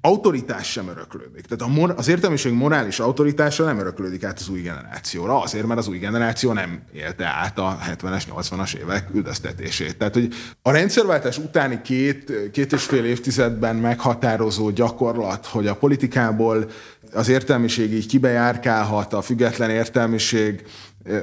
[0.00, 1.46] autoritás sem öröklődik.
[1.46, 5.78] Tehát a mor- az értelmiség morális autoritása nem öröklődik át az új generációra, azért, mert
[5.78, 9.96] az új generáció nem élte át a 70-es, 80-as évek üldöztetését.
[9.96, 16.70] Tehát, hogy a rendszerváltás utáni két, két és fél évtizedben meghatározó gyakorlat, hogy a politikából
[17.12, 20.66] az értelmiség így kibejárkálhat, a független értelmiség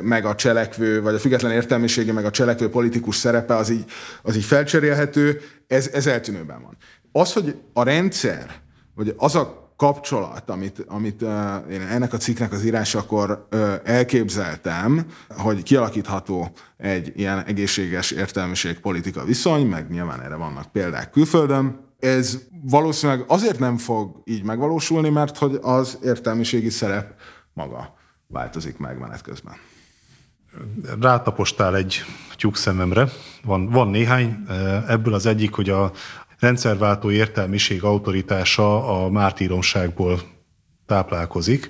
[0.02, 3.86] meg a cselekvő, vagy a független értelmiségi, meg a cselekvő politikus szerepe az így,
[4.22, 6.78] az így felcserélhető, ez, ez eltűnőben van.
[7.12, 8.64] Az, hogy a rendszer
[8.96, 11.30] vagy az a kapcsolat, amit, amit uh,
[11.72, 19.24] én ennek a cikknek az írásakor uh, elképzeltem, hogy kialakítható egy ilyen egészséges értelmiség politika
[19.24, 25.38] viszony, meg nyilván erre vannak példák külföldön, ez valószínűleg azért nem fog így megvalósulni, mert
[25.38, 27.14] hogy az értelmiségi szerep
[27.54, 27.94] maga
[28.28, 29.54] változik meg menet közben.
[31.02, 32.04] Rátapostál egy
[32.36, 33.10] tyúk szememre.
[33.44, 34.46] Van, van néhány,
[34.88, 35.92] ebből az egyik, hogy a,
[36.46, 40.22] rendszerváltó értelmiség autoritása a mártíromságból
[40.86, 41.70] táplálkozik.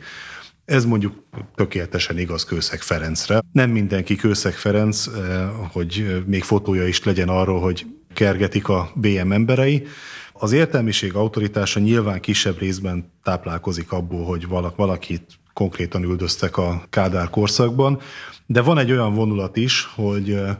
[0.66, 1.14] Ez mondjuk
[1.56, 3.42] tökéletesen igaz Kőszeg Ferencre.
[3.52, 9.32] Nem mindenki Kőszeg Ferenc, eh, hogy még fotója is legyen arról, hogy kergetik a BM
[9.32, 9.88] emberei.
[10.34, 18.00] Az értelmiség autoritása nyilván kisebb részben táplálkozik abból, hogy valakit konkrétan üldöztek a Kádár korszakban,
[18.46, 20.56] de van egy olyan vonulat is, hogy eh,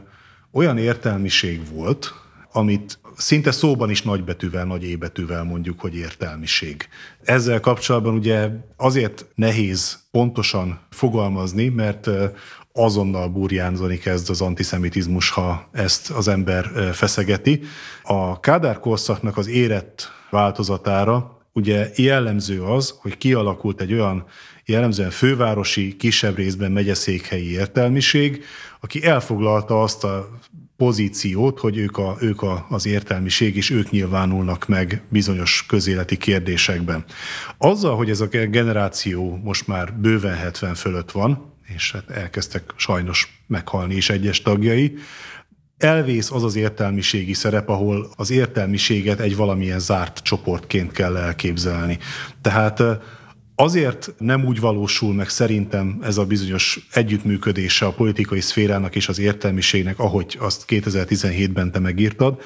[0.52, 2.14] olyan értelmiség volt,
[2.52, 6.88] amit szinte szóban is nagybetűvel, nagy ébetűvel mondjuk, hogy értelmiség.
[7.24, 12.08] Ezzel kapcsolatban ugye azért nehéz pontosan fogalmazni, mert
[12.72, 17.62] azonnal burjánzani kezd az antiszemitizmus, ha ezt az ember feszegeti.
[18.02, 24.24] A Kádár korszaknak az érett változatára ugye jellemző az, hogy kialakult egy olyan
[24.64, 28.44] jellemzően fővárosi, kisebb részben megyeszékhelyi értelmiség,
[28.80, 30.28] aki elfoglalta azt a
[30.76, 37.04] pozíciót, hogy ők, a, ők a, az értelmiség, és ők nyilvánulnak meg bizonyos közéleti kérdésekben.
[37.58, 43.42] Azzal, hogy ez a generáció most már bőven 70 fölött van, és hát elkezdtek sajnos
[43.46, 44.98] meghalni is egyes tagjai,
[45.78, 51.98] elvész az az értelmiségi szerep, ahol az értelmiséget egy valamilyen zárt csoportként kell elképzelni.
[52.40, 52.82] Tehát
[53.56, 59.18] azért nem úgy valósul meg szerintem ez a bizonyos együttműködése a politikai szférának és az
[59.18, 62.40] értelmiségnek, ahogy azt 2017-ben te megírtad,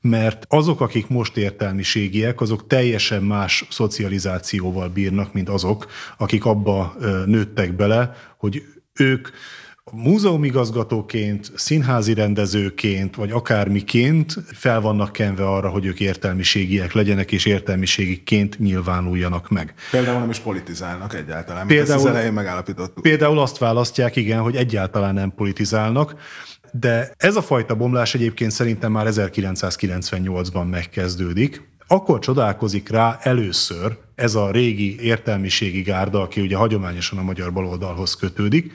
[0.00, 5.86] mert azok, akik most értelmiségiek, azok teljesen más szocializációval bírnak, mint azok,
[6.18, 6.96] akik abba
[7.26, 9.28] nőttek bele, hogy ők
[9.92, 18.58] múzeumigazgatóként, színházi rendezőként, vagy akármiként fel vannak kenve arra, hogy ők értelmiségiek legyenek, és értelmiségiként
[18.58, 19.74] nyilvánuljanak meg.
[19.90, 23.02] Például nem is politizálnak egyáltalán, például, ezt az elején megállapítottuk.
[23.02, 26.14] Például azt választják, igen, hogy egyáltalán nem politizálnak,
[26.72, 31.68] de ez a fajta bomlás egyébként szerintem már 1998-ban megkezdődik.
[31.86, 38.14] Akkor csodálkozik rá először ez a régi értelmiségi gárda, aki ugye hagyományosan a magyar baloldalhoz
[38.14, 38.72] kötődik,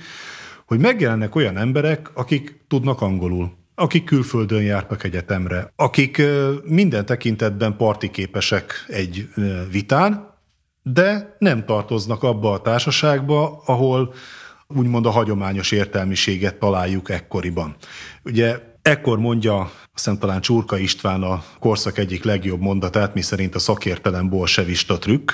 [0.72, 6.22] hogy megjelennek olyan emberek, akik tudnak angolul, akik külföldön jártak egyetemre, akik
[6.64, 9.30] minden tekintetben partiképesek egy
[9.72, 10.36] vitán,
[10.84, 14.14] de nem tartoznak abba a társaságba, ahol
[14.68, 17.76] úgymond a hagyományos értelmiséget találjuk ekkoriban.
[18.24, 23.56] Ugye ekkor mondja, azt hiszem talán Csurka István a korszak egyik legjobb mondatát, mi szerint
[23.56, 25.32] a szakértelem bolsevista trükk,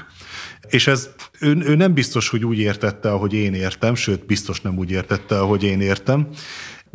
[0.69, 4.77] és ez ő, ő nem biztos, hogy úgy értette, ahogy én értem, sőt, biztos nem
[4.77, 6.27] úgy értette, ahogy én értem.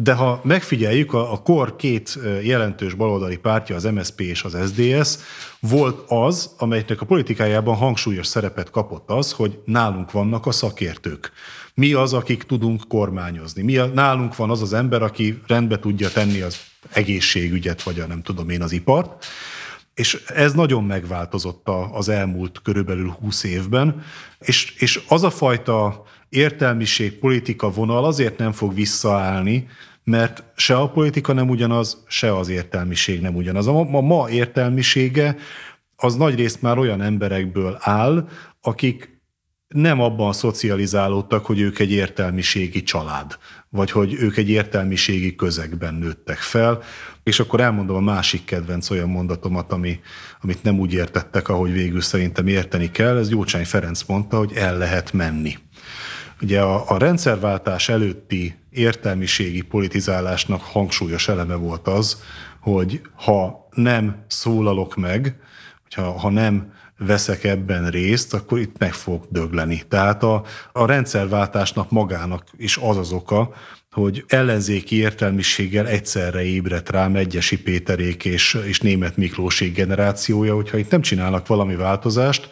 [0.02, 5.16] De ha megfigyeljük, a, a kor két jelentős baloldali pártja, az MSP és az SDS,
[5.60, 11.32] volt az, amelynek a politikájában hangsúlyos szerepet kapott az, hogy nálunk vannak a szakértők.
[11.74, 13.62] Mi az, akik tudunk kormányozni?
[13.62, 16.56] Mi a, nálunk van az az ember, aki rendbe tudja tenni az
[16.92, 19.24] egészségügyet, vagy a nem tudom én az ipart.
[19.94, 24.02] És ez nagyon megváltozott az elmúlt körülbelül 20 évben,
[24.38, 29.68] és, és az a fajta értelmiség, politika vonal azért nem fog visszaállni,
[30.04, 33.66] mert se a politika nem ugyanaz, se az értelmiség nem ugyanaz.
[33.66, 35.36] A ma, ma értelmisége
[35.96, 38.28] az nagy részt már olyan emberekből áll,
[38.60, 39.20] akik
[39.68, 43.38] nem abban szocializálódtak, hogy ők egy értelmiségi család,
[43.68, 46.82] vagy hogy ők egy értelmiségi közegben nőttek fel,
[47.22, 50.00] és akkor elmondom a másik kedvenc olyan mondatomat, ami,
[50.40, 53.16] amit nem úgy értettek, ahogy végül szerintem érteni kell.
[53.16, 55.58] Ez Gyurcsány Ferenc mondta, hogy el lehet menni.
[56.42, 62.22] Ugye a, a rendszerváltás előtti értelmiségi politizálásnak hangsúlyos eleme volt az,
[62.60, 65.36] hogy ha nem szólalok meg,
[65.94, 69.82] ha, ha nem veszek ebben részt, akkor itt meg fog dögleni.
[69.88, 73.54] Tehát a, a rendszerváltásnak magának is az az oka,
[73.92, 80.90] hogy ellenzéki értelmiséggel egyszerre ébredt rá Megyesi Péterék és, és német Miklósék generációja, hogyha itt
[80.90, 82.48] nem csinálnak valami változást,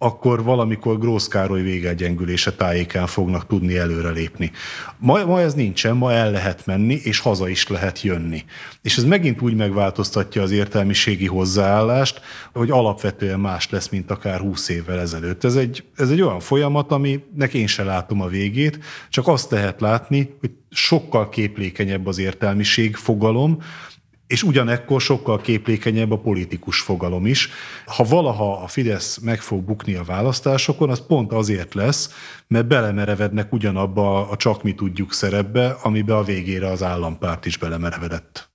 [0.00, 4.50] akkor valamikor Grósz Károly végegyengülése tájékán fognak tudni előrelépni.
[4.98, 8.44] Ma, ma ez nincsen, ma el lehet menni, és haza is lehet jönni.
[8.82, 12.20] És ez megint úgy megváltoztatja az értelmiségi hozzáállást,
[12.52, 15.44] hogy alapvetően más lesz, mint akár 20 évvel ezelőtt.
[15.44, 18.78] Ez egy, ez egy olyan folyamat, aminek én se látom a végét,
[19.08, 23.58] csak azt lehet látni, hogy sokkal képlékenyebb az értelmiség fogalom,
[24.28, 27.50] és ugyanekkor sokkal képlékenyebb a politikus fogalom is.
[27.86, 32.10] Ha valaha a Fidesz meg fog bukni a választásokon, az pont azért lesz,
[32.46, 38.50] mert belemerevednek ugyanabba a csak mi tudjuk szerepbe, amibe a végére az állampárt is belemerevedett.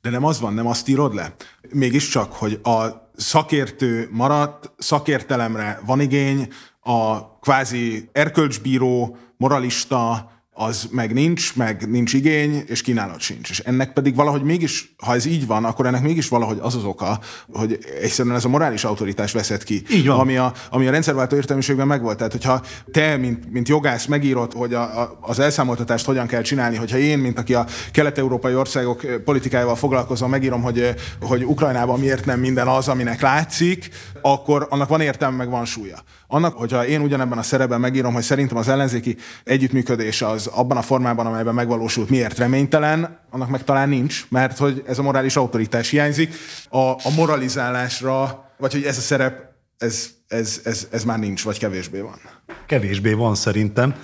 [0.00, 1.34] De nem az van, nem azt írod le?
[1.72, 2.86] Mégiscsak, hogy a
[3.16, 6.48] szakértő maradt, szakértelemre van igény,
[6.80, 13.50] a kvázi erkölcsbíró, moralista, az meg nincs, meg nincs igény, és kínálat sincs.
[13.50, 16.84] És ennek pedig valahogy mégis, ha ez így van, akkor ennek mégis valahogy az az
[16.84, 17.20] oka,
[17.52, 20.18] hogy egyszerűen ez a morális autoritás veszett ki, így van.
[20.18, 22.16] Ami, a, ami a rendszerváltó értelmiségben megvolt.
[22.16, 26.76] Tehát, hogyha te, mint, mint jogász megírod, hogy a, a, az elszámoltatást hogyan kell csinálni,
[26.76, 32.40] hogyha én, mint aki a kelet-európai országok politikájával foglalkozom, megírom, hogy, hogy Ukrajnában miért nem
[32.40, 33.88] minden az, aminek látszik,
[34.22, 35.98] akkor annak van értelme, meg van súlya.
[36.26, 40.82] Annak, hogyha én ugyanebben a szerepben megírom, hogy szerintem az ellenzéki együttműködés az abban a
[40.82, 45.90] formában, amelyben megvalósult, miért reménytelen, annak meg talán nincs, mert hogy ez a morális autoritás
[45.90, 46.34] hiányzik.
[46.68, 51.58] A, a moralizálásra, vagy hogy ez a szerep, ez, ez, ez, ez már nincs, vagy
[51.58, 52.20] kevésbé van.
[52.66, 53.94] Kevésbé van szerintem.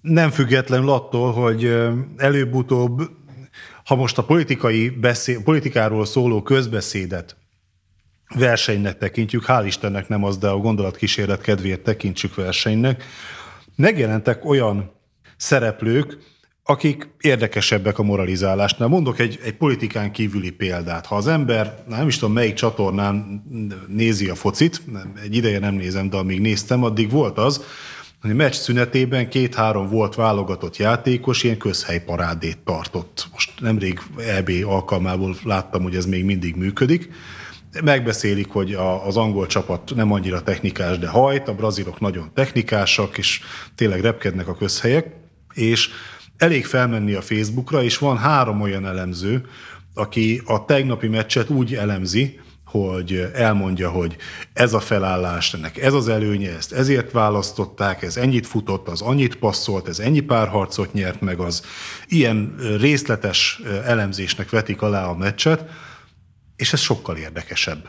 [0.00, 1.64] Nem függetlenül attól, hogy
[2.16, 3.10] előbb-utóbb,
[3.84, 7.36] ha most a politikai beszéd, politikáról szóló közbeszédet
[8.34, 13.04] versenynek tekintjük, hál' Istennek nem az, de a gondolatkísérlet kedvéért tekintsük versenynek,
[13.76, 14.92] megjelentek olyan
[15.36, 16.18] szereplők,
[16.66, 18.88] akik érdekesebbek a moralizálásnál.
[18.88, 21.06] Mondok egy, egy politikán kívüli példát.
[21.06, 23.42] Ha az ember, nem is tudom melyik csatornán
[23.88, 24.82] nézi a focit,
[25.22, 27.64] egy ideje nem nézem, de amíg néztem, addig volt az,
[28.20, 33.28] hogy a meccs szünetében két-három volt válogatott játékos, ilyen közhelyparádét tartott.
[33.32, 34.00] Most nemrég
[34.36, 37.10] EB alkalmából láttam, hogy ez még mindig működik.
[37.82, 43.18] Megbeszélik, hogy a, az angol csapat nem annyira technikás, de hajt, a brazilok nagyon technikásak,
[43.18, 43.40] és
[43.74, 45.23] tényleg repkednek a közhelyek,
[45.54, 45.90] és
[46.36, 49.46] elég felmenni a Facebookra, és van három olyan elemző,
[49.94, 54.16] aki a tegnapi meccset úgy elemzi, hogy elmondja, hogy
[54.52, 59.36] ez a felállás, ennek ez az előnye, ezt ezért választották, ez ennyit futott, az annyit
[59.36, 61.62] passzolt, ez ennyi párharcot nyert meg, az
[62.06, 65.64] ilyen részletes elemzésnek vetik alá a meccset,
[66.56, 67.88] és ez sokkal érdekesebb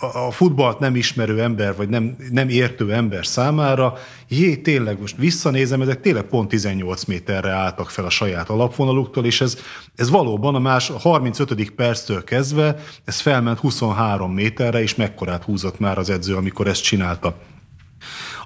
[0.00, 5.80] a futballt nem ismerő ember, vagy nem, nem értő ember számára, jé, tényleg most visszanézem,
[5.80, 9.58] ezek tényleg pont 18 méterre álltak fel a saját alapvonaluktól, és ez,
[9.94, 11.70] ez valóban a más a 35.
[11.70, 17.36] perctől kezdve, ez felment 23 méterre, és mekkorát húzott már az edző, amikor ezt csinálta.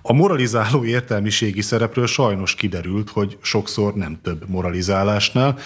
[0.03, 5.59] A moralizáló értelmiségi szerepről sajnos kiderült, hogy sokszor nem több moralizálásnál,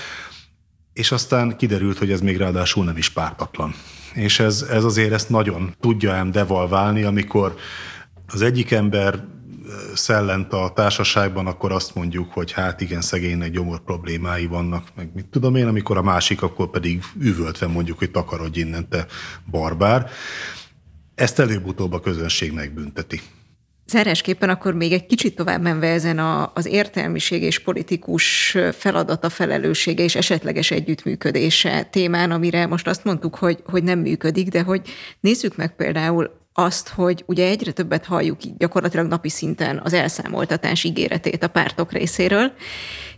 [0.93, 3.74] és aztán kiderült, hogy ez még ráadásul nem is pártatlan
[4.15, 7.55] és ez, ez azért ezt nagyon tudja ám devalválni, amikor
[8.27, 9.25] az egyik ember
[9.95, 15.27] szellent a társaságban, akkor azt mondjuk, hogy hát igen, szegénynek gyomor problémái vannak, meg mit
[15.27, 19.07] tudom én, amikor a másik, akkor pedig üvöltve mondjuk, hogy takarodj innen, te
[19.51, 20.11] barbár.
[21.15, 23.21] Ezt előbb-utóbb a közönség megbünteti.
[23.87, 30.03] Zárásképpen akkor még egy kicsit tovább menve ezen a, az értelmiség és politikus feladata, felelőssége
[30.03, 34.80] és esetleges együttműködése témán, amire most azt mondtuk, hogy, hogy nem működik, de hogy
[35.20, 41.42] nézzük meg például azt, hogy ugye egyre többet halljuk gyakorlatilag napi szinten az elszámoltatás ígéretét
[41.42, 42.52] a pártok részéről,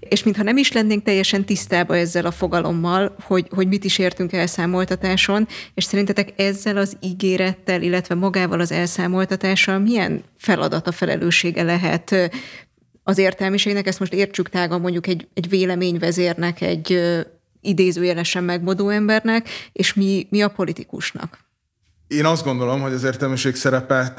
[0.00, 4.32] és mintha nem is lennénk teljesen tisztában ezzel a fogalommal, hogy, hogy mit is értünk
[4.32, 12.30] elszámoltatáson, és szerintetek ezzel az ígérettel, illetve magával az elszámoltatással milyen feladata, felelőssége lehet
[13.02, 17.00] az értelmiségnek, ezt most értsük tágan mondjuk egy, egy véleményvezérnek, egy
[17.60, 21.45] idézőjelesen megmodó embernek, és mi, mi a politikusnak?
[22.08, 24.14] Én azt gondolom, hogy az értelmiség szerepe,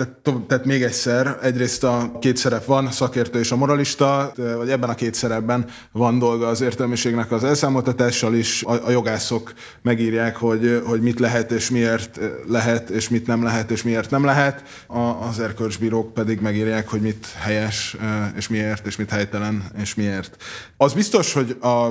[0.47, 4.89] tehát, még egyszer, egyrészt a két szerep van, a szakértő és a moralista, vagy ebben
[4.89, 8.63] a két szerepben van dolga az értelmiségnek az elszámoltatással is.
[8.63, 13.71] A, a jogászok megírják, hogy, hogy mit lehet és miért lehet, és mit nem lehet
[13.71, 14.63] és miért nem lehet.
[14.87, 17.97] A, az erkölcsbírók pedig megírják, hogy mit helyes
[18.35, 20.43] és miért, és mit helytelen és miért.
[20.77, 21.89] Az biztos, hogy a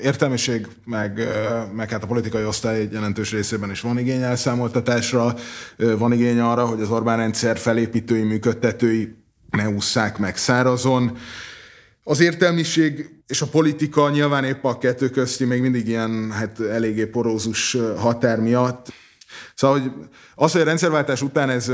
[0.00, 1.20] értelmiség, meg,
[1.74, 5.34] meg hát a politikai osztály egy jelentős részében is van igény elszámoltatásra,
[5.76, 9.14] van igény arra, hogy az Orbán rendszer felépítői, működtetői
[9.50, 11.16] ne ússzák meg szárazon.
[12.02, 17.04] Az értelmiség és a politika nyilván épp a kettő közti még mindig ilyen hát eléggé
[17.04, 18.92] porózus határ miatt.
[19.54, 19.90] Szóval hogy
[20.34, 21.72] az, hogy a rendszerváltás után ez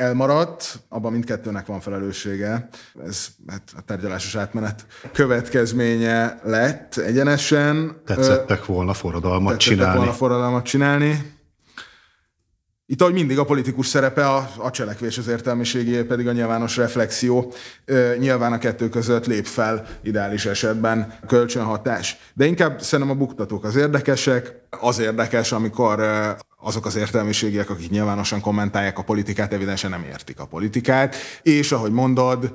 [0.00, 2.68] elmaradt, abban mindkettőnek van felelőssége.
[3.04, 8.00] Ez hát a tárgyalásos átmenet következménye lett egyenesen.
[8.06, 9.96] Tetszettek volna forradalmat Tetszettek csinálni.
[9.96, 11.38] volna forradalmat csinálni.
[12.86, 17.52] Itt, ahogy mindig, a politikus szerepe a, a cselekvés az értelmiségé, pedig a nyilvános reflexió.
[18.18, 22.16] nyilván a kettő között lép fel ideális esetben kölcsönhatás.
[22.34, 24.52] De inkább szerintem a buktatók az érdekesek.
[24.80, 26.00] Az érdekes, amikor
[26.60, 31.92] azok az értelmiségiek, akik nyilvánosan kommentálják a politikát, evidensen nem értik a politikát, és ahogy
[31.92, 32.52] mondod,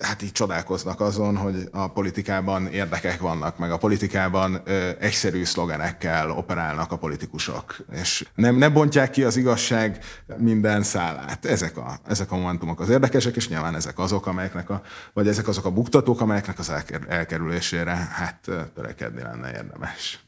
[0.00, 6.30] hát így csodálkoznak azon, hogy a politikában érdekek vannak, meg a politikában ö, egyszerű szlogenekkel
[6.30, 10.04] operálnak a politikusok, és nem, nem bontják ki az igazság
[10.36, 11.44] minden szálát.
[11.44, 14.82] Ezek a, ezek a momentumok az érdekesek, és nyilván ezek azok, amelyeknek a,
[15.12, 16.72] vagy ezek azok a buktatók, amelyeknek az
[17.08, 20.23] elkerülésére hát törekedni lenne érdemes.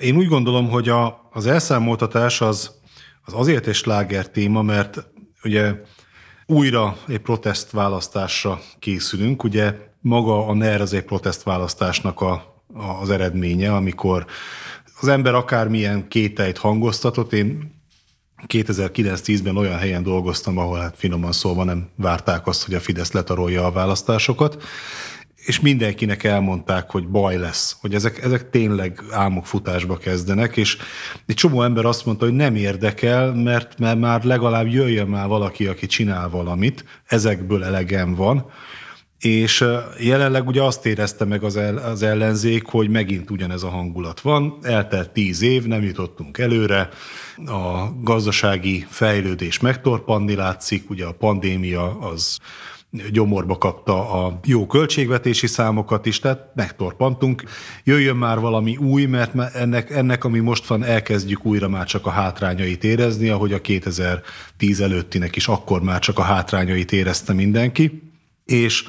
[0.00, 2.70] Én úgy gondolom, hogy a, az elszámoltatás az,
[3.24, 5.06] az azért is láger téma, mert
[5.44, 5.74] ugye
[6.46, 9.44] újra egy protestválasztásra készülünk.
[9.44, 12.32] Ugye maga a NER az egy protestválasztásnak a,
[12.74, 14.26] a, az eredménye, amikor
[15.00, 17.32] az ember akármilyen kételyt hangoztatott.
[17.32, 17.74] Én
[18.46, 23.64] 2009-10-ben olyan helyen dolgoztam, ahol hát finoman szólva nem várták azt, hogy a Fidesz letarolja
[23.66, 24.62] a választásokat,
[25.46, 30.76] és mindenkinek elmondták, hogy baj lesz, hogy ezek, ezek tényleg álmokfutásba kezdenek, és
[31.26, 35.66] egy csomó ember azt mondta, hogy nem érdekel, mert, mert már legalább jöjjön már valaki,
[35.66, 38.50] aki csinál valamit, ezekből elegem van,
[39.18, 39.64] és
[39.98, 44.58] jelenleg ugye azt érezte meg az, el, az ellenzék, hogy megint ugyanez a hangulat van,
[44.62, 46.88] eltelt tíz év, nem jutottunk előre,
[47.46, 52.38] a gazdasági fejlődés megtorpanni látszik, ugye a pandémia az
[53.12, 57.42] gyomorba kapta a jó költségvetési számokat is, tehát megtorpantunk.
[57.84, 62.10] Jöjjön már valami új, mert ennek, ennek, ami most van, elkezdjük újra már csak a
[62.10, 68.02] hátrányait érezni, ahogy a 2010 előttinek is akkor már csak a hátrányait érezte mindenki.
[68.44, 68.84] És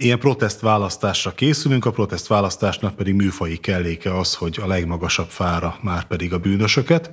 [0.00, 6.32] Ilyen protestválasztásra készülünk, a protestválasztásnak pedig műfai kelléke az, hogy a legmagasabb fára már pedig
[6.32, 7.10] a bűnösöket.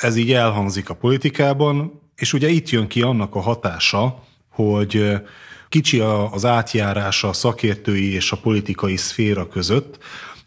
[0.00, 4.22] Ez így elhangzik a politikában, és ugye itt jön ki annak a hatása,
[4.52, 5.20] hogy
[5.68, 6.00] kicsi
[6.30, 9.98] az átjárása a szakértői és a politikai szféra között,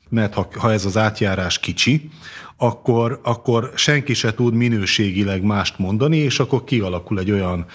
[0.10, 2.10] mert ha, ha ez az átjárás kicsi,
[2.58, 7.66] akkor, akkor senki se tud minőségileg mást mondani, és akkor kialakul egy olyan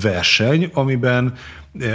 [0.00, 1.34] verseny, amiben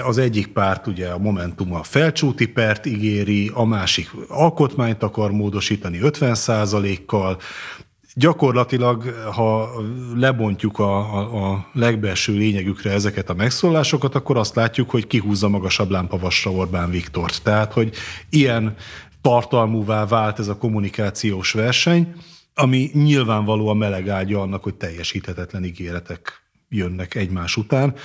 [0.03, 5.99] az egyik párt, ugye a Momentum a felcsúti pert ígéri, a másik alkotmányt akar módosítani
[6.01, 7.37] 50% kal
[8.17, 9.03] Gyakorlatilag,
[9.33, 9.69] ha
[10.15, 15.89] lebontjuk a, a, a legbelső lényegükre ezeket a megszólásokat, akkor azt látjuk, hogy kihúzza magasabb
[15.89, 17.43] lámpavasra Orbán Viktort.
[17.43, 17.95] Tehát, hogy
[18.29, 18.75] ilyen
[19.21, 22.15] tartalmúvá vált ez a kommunikációs verseny,
[22.53, 27.95] ami nyilvánvalóan meleg ágya annak, hogy teljesíthetetlen ígéretek jönnek egymás után.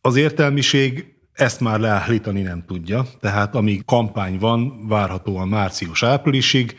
[0.00, 6.76] Az értelmiség ezt már leállítani nem tudja, tehát amíg kampány van, várhatóan március-áprilisig,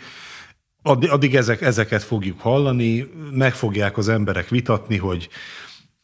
[0.81, 5.29] addig ezek, ezeket fogjuk hallani, meg fogják az emberek vitatni, hogy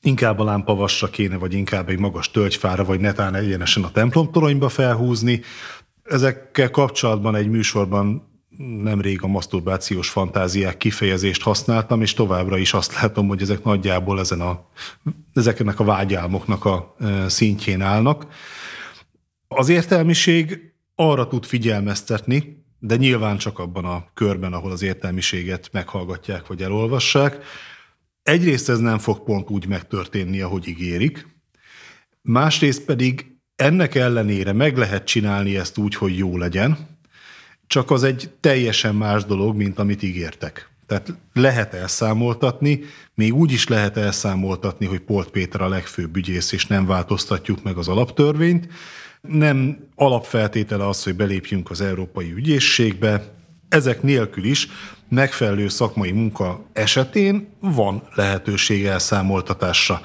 [0.01, 5.41] inkább a lámpavasra kéne, vagy inkább egy magas tölgyfára, vagy netán egyenesen a templomtoronyba felhúzni.
[6.03, 13.27] Ezekkel kapcsolatban egy műsorban nemrég a maszturbációs fantáziák kifejezést használtam, és továbbra is azt látom,
[13.27, 14.69] hogy ezek nagyjából ezen a,
[15.33, 18.27] ezeknek a vágyálmoknak a e, szintjén állnak.
[19.47, 26.47] Az értelmiség arra tud figyelmeztetni, de nyilván csak abban a körben, ahol az értelmiséget meghallgatják
[26.47, 27.43] vagy elolvassák.
[28.23, 31.27] Egyrészt ez nem fog pont úgy megtörténni, ahogy ígérik,
[32.21, 36.77] másrészt pedig ennek ellenére meg lehet csinálni ezt úgy, hogy jó legyen,
[37.67, 40.69] csak az egy teljesen más dolog, mint amit ígértek.
[40.87, 42.79] Tehát lehet elszámoltatni,
[43.13, 47.77] még úgy is lehet elszámoltatni, hogy Polt Péter a legfőbb ügyész, és nem változtatjuk meg
[47.77, 48.67] az alaptörvényt.
[49.27, 53.23] Nem alapfeltétele az, hogy belépjünk az Európai Ügyészségbe.
[53.69, 54.67] Ezek nélkül is
[55.09, 60.01] megfelelő szakmai munka esetén van lehetőség elszámoltatásra.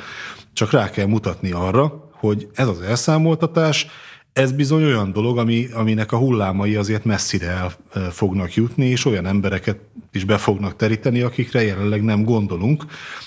[0.53, 3.87] Csak rá kell mutatni arra, hogy ez az elszámoltatás
[4.33, 7.73] ez bizony olyan dolog, ami, aminek a hullámai azért messzire el
[8.11, 9.79] fognak jutni, és olyan embereket
[10.13, 12.85] is be fognak teríteni, akikre jelenleg nem gondolunk,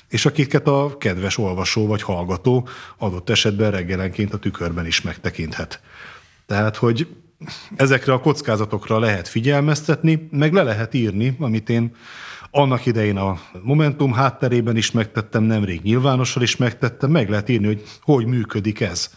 [0.09, 5.81] és akiket a kedves olvasó vagy hallgató adott esetben reggelenként a tükörben is megtekinthet.
[6.45, 7.07] Tehát, hogy
[7.75, 11.95] ezekre a kockázatokra lehet figyelmeztetni, meg le lehet írni, amit én
[12.51, 17.83] annak idején a Momentum hátterében is megtettem, nemrég nyilvánosan is megtettem, meg lehet írni, hogy
[18.01, 19.09] hogy működik ez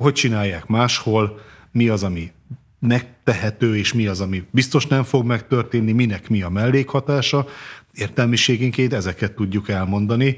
[0.00, 1.40] hogy csinálják máshol,
[1.72, 2.32] mi az, ami
[2.78, 7.46] megtehető, és mi az, ami biztos nem fog megtörténni, minek mi a mellékhatása.
[7.92, 10.36] Értelmiségénként ezeket tudjuk elmondani,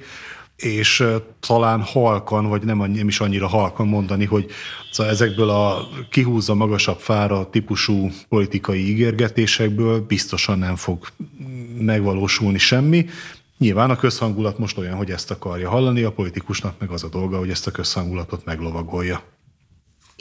[0.57, 1.05] és
[1.41, 4.51] talán halkan, vagy nem, nem is annyira halkan mondani, hogy
[4.91, 11.07] szóval ezekből a kihúzza magasabb fára típusú politikai ígérgetésekből biztosan nem fog
[11.79, 13.07] megvalósulni semmi.
[13.59, 17.39] Nyilván a közhangulat most olyan, hogy ezt akarja hallani, a politikusnak meg az a dolga,
[17.39, 19.23] hogy ezt a közhangulatot meglovagolja.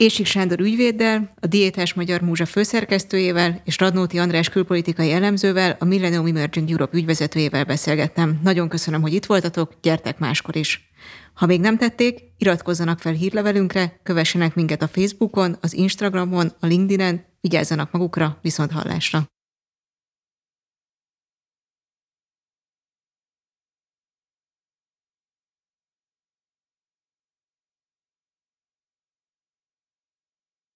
[0.02, 6.26] Ésik Sándor ügyvéddel, a Diétás Magyar Múzsa főszerkesztőjével és Radnóti András külpolitikai elemzővel, a Millennium
[6.26, 8.40] Emerging Europe ügyvezetőjével beszélgettem.
[8.42, 10.90] Nagyon köszönöm, hogy itt voltatok, gyertek máskor is.
[11.34, 17.24] Ha még nem tették, iratkozzanak fel hírlevelünkre, kövessenek minket a Facebookon, az Instagramon, a LinkedIn-en,
[17.40, 19.31] vigyázzanak magukra, viszont hallásra.